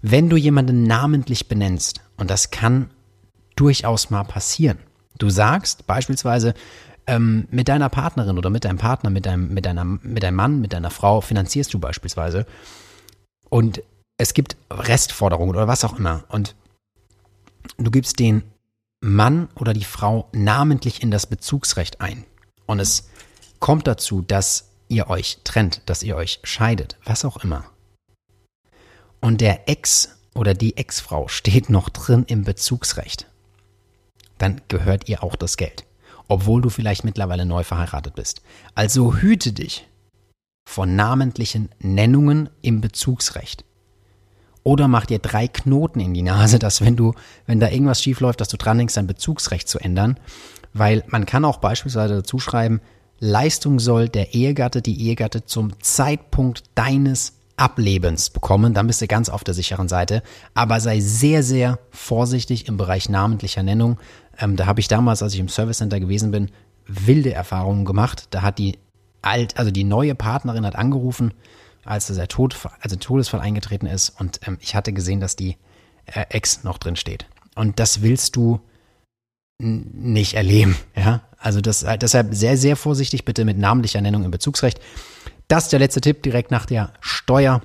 Wenn 0.00 0.28
du 0.28 0.36
jemanden 0.36 0.84
namentlich 0.84 1.48
benennst, 1.48 2.00
und 2.16 2.30
das 2.30 2.50
kann 2.50 2.90
durchaus 3.54 4.10
mal 4.10 4.24
passieren, 4.24 4.78
du 5.18 5.30
sagst 5.30 5.86
beispielsweise, 5.86 6.54
ähm, 7.06 7.46
mit 7.50 7.68
deiner 7.68 7.88
Partnerin 7.88 8.38
oder 8.38 8.50
mit 8.50 8.64
deinem 8.64 8.78
Partner, 8.78 9.10
mit 9.10 9.26
deinem, 9.26 9.52
mit, 9.52 9.66
deiner, 9.66 9.84
mit 9.84 10.22
deinem 10.22 10.36
Mann, 10.36 10.60
mit 10.60 10.72
deiner 10.72 10.90
Frau 10.90 11.20
finanzierst 11.20 11.72
du 11.74 11.78
beispielsweise 11.78 12.46
und 13.48 13.82
es 14.18 14.34
gibt 14.34 14.56
Restforderungen 14.70 15.54
oder 15.54 15.68
was 15.68 15.84
auch 15.84 15.98
immer 15.98 16.24
und 16.28 16.54
du 17.78 17.90
gibst 17.90 18.18
den 18.18 18.42
Mann 19.02 19.48
oder 19.56 19.74
die 19.74 19.84
Frau 19.84 20.28
namentlich 20.32 21.02
in 21.02 21.10
das 21.10 21.26
Bezugsrecht 21.26 22.00
ein. 22.00 22.24
Und 22.66 22.78
es 22.78 23.08
kommt 23.58 23.86
dazu, 23.86 24.22
dass 24.22 24.68
ihr 24.88 25.10
euch 25.10 25.38
trennt, 25.44 25.82
dass 25.86 26.02
ihr 26.02 26.16
euch 26.16 26.38
scheidet, 26.44 26.96
was 27.04 27.24
auch 27.24 27.42
immer. 27.42 27.64
Und 29.20 29.40
der 29.40 29.68
Ex 29.68 30.16
oder 30.34 30.54
die 30.54 30.76
Ex-Frau 30.76 31.28
steht 31.28 31.68
noch 31.68 31.88
drin 31.88 32.24
im 32.26 32.44
Bezugsrecht. 32.44 33.26
Dann 34.38 34.60
gehört 34.68 35.08
ihr 35.08 35.22
auch 35.22 35.36
das 35.36 35.56
Geld, 35.56 35.84
obwohl 36.32 36.62
du 36.62 36.70
vielleicht 36.70 37.04
mittlerweile 37.04 37.44
neu 37.44 37.62
verheiratet 37.62 38.14
bist. 38.14 38.40
Also 38.74 39.16
hüte 39.16 39.52
dich 39.52 39.86
von 40.64 40.96
namentlichen 40.96 41.68
Nennungen 41.78 42.48
im 42.62 42.80
Bezugsrecht. 42.80 43.66
Oder 44.62 44.88
mach 44.88 45.04
dir 45.04 45.18
drei 45.18 45.46
Knoten 45.46 46.00
in 46.00 46.14
die 46.14 46.22
Nase, 46.22 46.58
dass 46.58 46.80
wenn 46.80 46.96
du, 46.96 47.12
wenn 47.46 47.60
da 47.60 47.68
irgendwas 47.68 48.00
schief 48.00 48.20
läuft, 48.20 48.40
dass 48.40 48.48
du 48.48 48.56
dran 48.56 48.78
denkst, 48.78 48.94
dein 48.94 49.06
Bezugsrecht 49.06 49.68
zu 49.68 49.78
ändern. 49.78 50.18
Weil 50.72 51.04
man 51.08 51.26
kann 51.26 51.44
auch 51.44 51.58
beispielsweise 51.58 52.14
dazu 52.14 52.38
schreiben, 52.38 52.80
Leistung 53.18 53.78
soll 53.78 54.08
der 54.08 54.32
Ehegatte, 54.32 54.80
die 54.80 55.02
Ehegatte 55.02 55.44
zum 55.44 55.78
Zeitpunkt 55.82 56.62
deines 56.74 57.34
Ablebens 57.56 58.30
bekommen. 58.30 58.72
Dann 58.72 58.86
bist 58.86 59.02
du 59.02 59.06
ganz 59.06 59.28
auf 59.28 59.44
der 59.44 59.54
sicheren 59.54 59.88
Seite. 59.88 60.22
Aber 60.54 60.80
sei 60.80 61.00
sehr, 61.00 61.42
sehr 61.42 61.78
vorsichtig 61.90 62.68
im 62.68 62.78
Bereich 62.78 63.10
namentlicher 63.10 63.62
Nennung. 63.62 63.98
Ähm, 64.38 64.56
da 64.56 64.66
habe 64.66 64.80
ich 64.80 64.88
damals, 64.88 65.22
als 65.22 65.34
ich 65.34 65.40
im 65.40 65.48
Service 65.48 65.78
Center 65.78 66.00
gewesen 66.00 66.30
bin, 66.30 66.50
wilde 66.86 67.32
Erfahrungen 67.32 67.84
gemacht. 67.84 68.28
Da 68.30 68.42
hat 68.42 68.58
die 68.58 68.78
alt, 69.22 69.56
also 69.56 69.70
die 69.70 69.84
neue 69.84 70.14
Partnerin 70.14 70.66
hat 70.66 70.76
angerufen 70.76 71.32
als 71.84 72.06
der 72.06 72.28
Tod, 72.28 72.56
also 72.80 72.96
Todesfall 72.96 73.40
eingetreten 73.40 73.86
ist 73.86 74.10
und 74.10 74.40
ähm, 74.46 74.58
ich 74.60 74.74
hatte 74.74 74.92
gesehen, 74.92 75.20
dass 75.20 75.36
die 75.36 75.56
äh, 76.06 76.24
Ex 76.28 76.64
noch 76.64 76.78
drin 76.78 76.96
steht. 76.96 77.26
Und 77.54 77.80
das 77.80 78.02
willst 78.02 78.36
du 78.36 78.60
nicht 79.58 80.34
erleben, 80.34 80.76
ja. 80.96 81.22
Also 81.38 81.60
das, 81.60 81.82
äh, 81.82 81.98
deshalb 81.98 82.34
sehr, 82.34 82.56
sehr 82.56 82.76
vorsichtig 82.76 83.24
bitte 83.24 83.44
mit 83.44 83.58
namentlicher 83.58 84.00
Nennung 84.00 84.24
im 84.24 84.30
Bezugsrecht. 84.30 84.80
Das 85.48 85.64
ist 85.64 85.72
der 85.72 85.80
letzte 85.80 86.00
Tipp 86.00 86.22
direkt 86.22 86.52
nach 86.52 86.66
der 86.66 86.92
Steuer. 87.00 87.62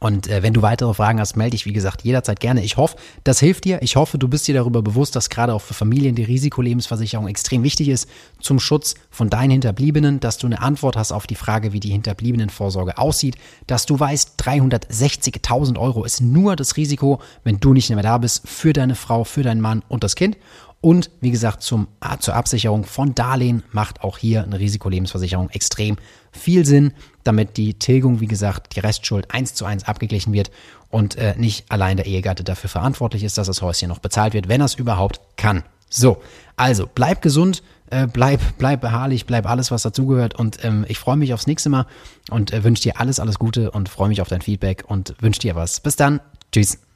Und 0.00 0.28
äh, 0.28 0.42
wenn 0.42 0.54
du 0.54 0.62
weitere 0.62 0.94
Fragen 0.94 1.20
hast, 1.20 1.36
melde 1.36 1.52
dich, 1.52 1.66
wie 1.66 1.74
gesagt, 1.74 2.02
jederzeit 2.02 2.40
gerne. 2.40 2.64
Ich 2.64 2.78
hoffe, 2.78 2.96
das 3.22 3.38
hilft 3.38 3.64
dir. 3.64 3.82
Ich 3.82 3.96
hoffe, 3.96 4.16
du 4.16 4.28
bist 4.28 4.48
dir 4.48 4.54
darüber 4.54 4.80
bewusst, 4.80 5.14
dass 5.14 5.28
gerade 5.28 5.52
auch 5.52 5.60
für 5.60 5.74
Familien 5.74 6.14
die 6.14 6.24
Risikolebensversicherung 6.24 7.28
extrem 7.28 7.62
wichtig 7.62 7.88
ist 7.88 8.08
zum 8.40 8.58
Schutz 8.58 8.94
von 9.10 9.28
deinen 9.28 9.50
Hinterbliebenen, 9.50 10.18
dass 10.18 10.38
du 10.38 10.46
eine 10.46 10.62
Antwort 10.62 10.96
hast 10.96 11.12
auf 11.12 11.26
die 11.26 11.34
Frage, 11.34 11.74
wie 11.74 11.80
die 11.80 11.90
Hinterbliebenenvorsorge 11.90 12.96
aussieht, 12.96 13.36
dass 13.66 13.84
du 13.84 14.00
weißt, 14.00 14.42
360.000 14.42 15.78
Euro 15.78 16.04
ist 16.04 16.22
nur 16.22 16.56
das 16.56 16.78
Risiko, 16.78 17.20
wenn 17.44 17.60
du 17.60 17.74
nicht 17.74 17.90
mehr 17.90 18.02
da 18.02 18.16
bist, 18.16 18.48
für 18.48 18.72
deine 18.72 18.94
Frau, 18.94 19.24
für 19.24 19.42
deinen 19.42 19.60
Mann 19.60 19.82
und 19.88 20.02
das 20.02 20.16
Kind. 20.16 20.38
Und 20.80 21.10
wie 21.20 21.30
gesagt, 21.30 21.62
zum, 21.62 21.88
zur 22.20 22.34
Absicherung 22.34 22.84
von 22.84 23.14
Darlehen 23.14 23.62
macht 23.70 24.02
auch 24.02 24.16
hier 24.16 24.44
eine 24.44 24.58
Risikolebensversicherung 24.58 25.50
extrem 25.50 25.96
viel 26.32 26.64
Sinn, 26.64 26.92
damit 27.24 27.56
die 27.56 27.74
Tilgung, 27.74 28.20
wie 28.20 28.26
gesagt, 28.26 28.76
die 28.76 28.80
Restschuld 28.80 29.32
eins 29.32 29.54
zu 29.54 29.64
eins 29.64 29.84
abgeglichen 29.84 30.32
wird 30.32 30.50
und 30.88 31.16
äh, 31.16 31.34
nicht 31.36 31.70
allein 31.70 31.96
der 31.96 32.06
Ehegatte 32.06 32.44
dafür 32.44 32.70
verantwortlich 32.70 33.24
ist, 33.24 33.38
dass 33.38 33.46
das 33.46 33.62
Häuschen 33.62 33.88
noch 33.88 33.98
bezahlt 33.98 34.34
wird, 34.34 34.48
wenn 34.48 34.60
er 34.60 34.66
es 34.66 34.74
überhaupt 34.74 35.20
kann. 35.36 35.62
So, 35.88 36.22
also 36.56 36.88
bleib 36.92 37.22
gesund, 37.22 37.62
äh, 37.90 38.06
bleib, 38.06 38.40
bleib 38.58 38.80
beharrlich, 38.80 39.26
bleib 39.26 39.46
alles, 39.48 39.70
was 39.70 39.82
dazugehört 39.82 40.34
und 40.34 40.64
ähm, 40.64 40.84
ich 40.88 40.98
freue 40.98 41.16
mich 41.16 41.34
aufs 41.34 41.46
nächste 41.46 41.68
Mal 41.68 41.86
und 42.30 42.52
äh, 42.52 42.64
wünsche 42.64 42.84
dir 42.84 43.00
alles, 43.00 43.18
alles 43.18 43.38
Gute 43.38 43.70
und 43.70 43.88
freue 43.88 44.08
mich 44.08 44.20
auf 44.20 44.28
dein 44.28 44.42
Feedback 44.42 44.84
und 44.86 45.14
wünsche 45.20 45.40
dir 45.40 45.56
was. 45.56 45.80
Bis 45.80 45.96
dann, 45.96 46.20
tschüss. 46.52 46.89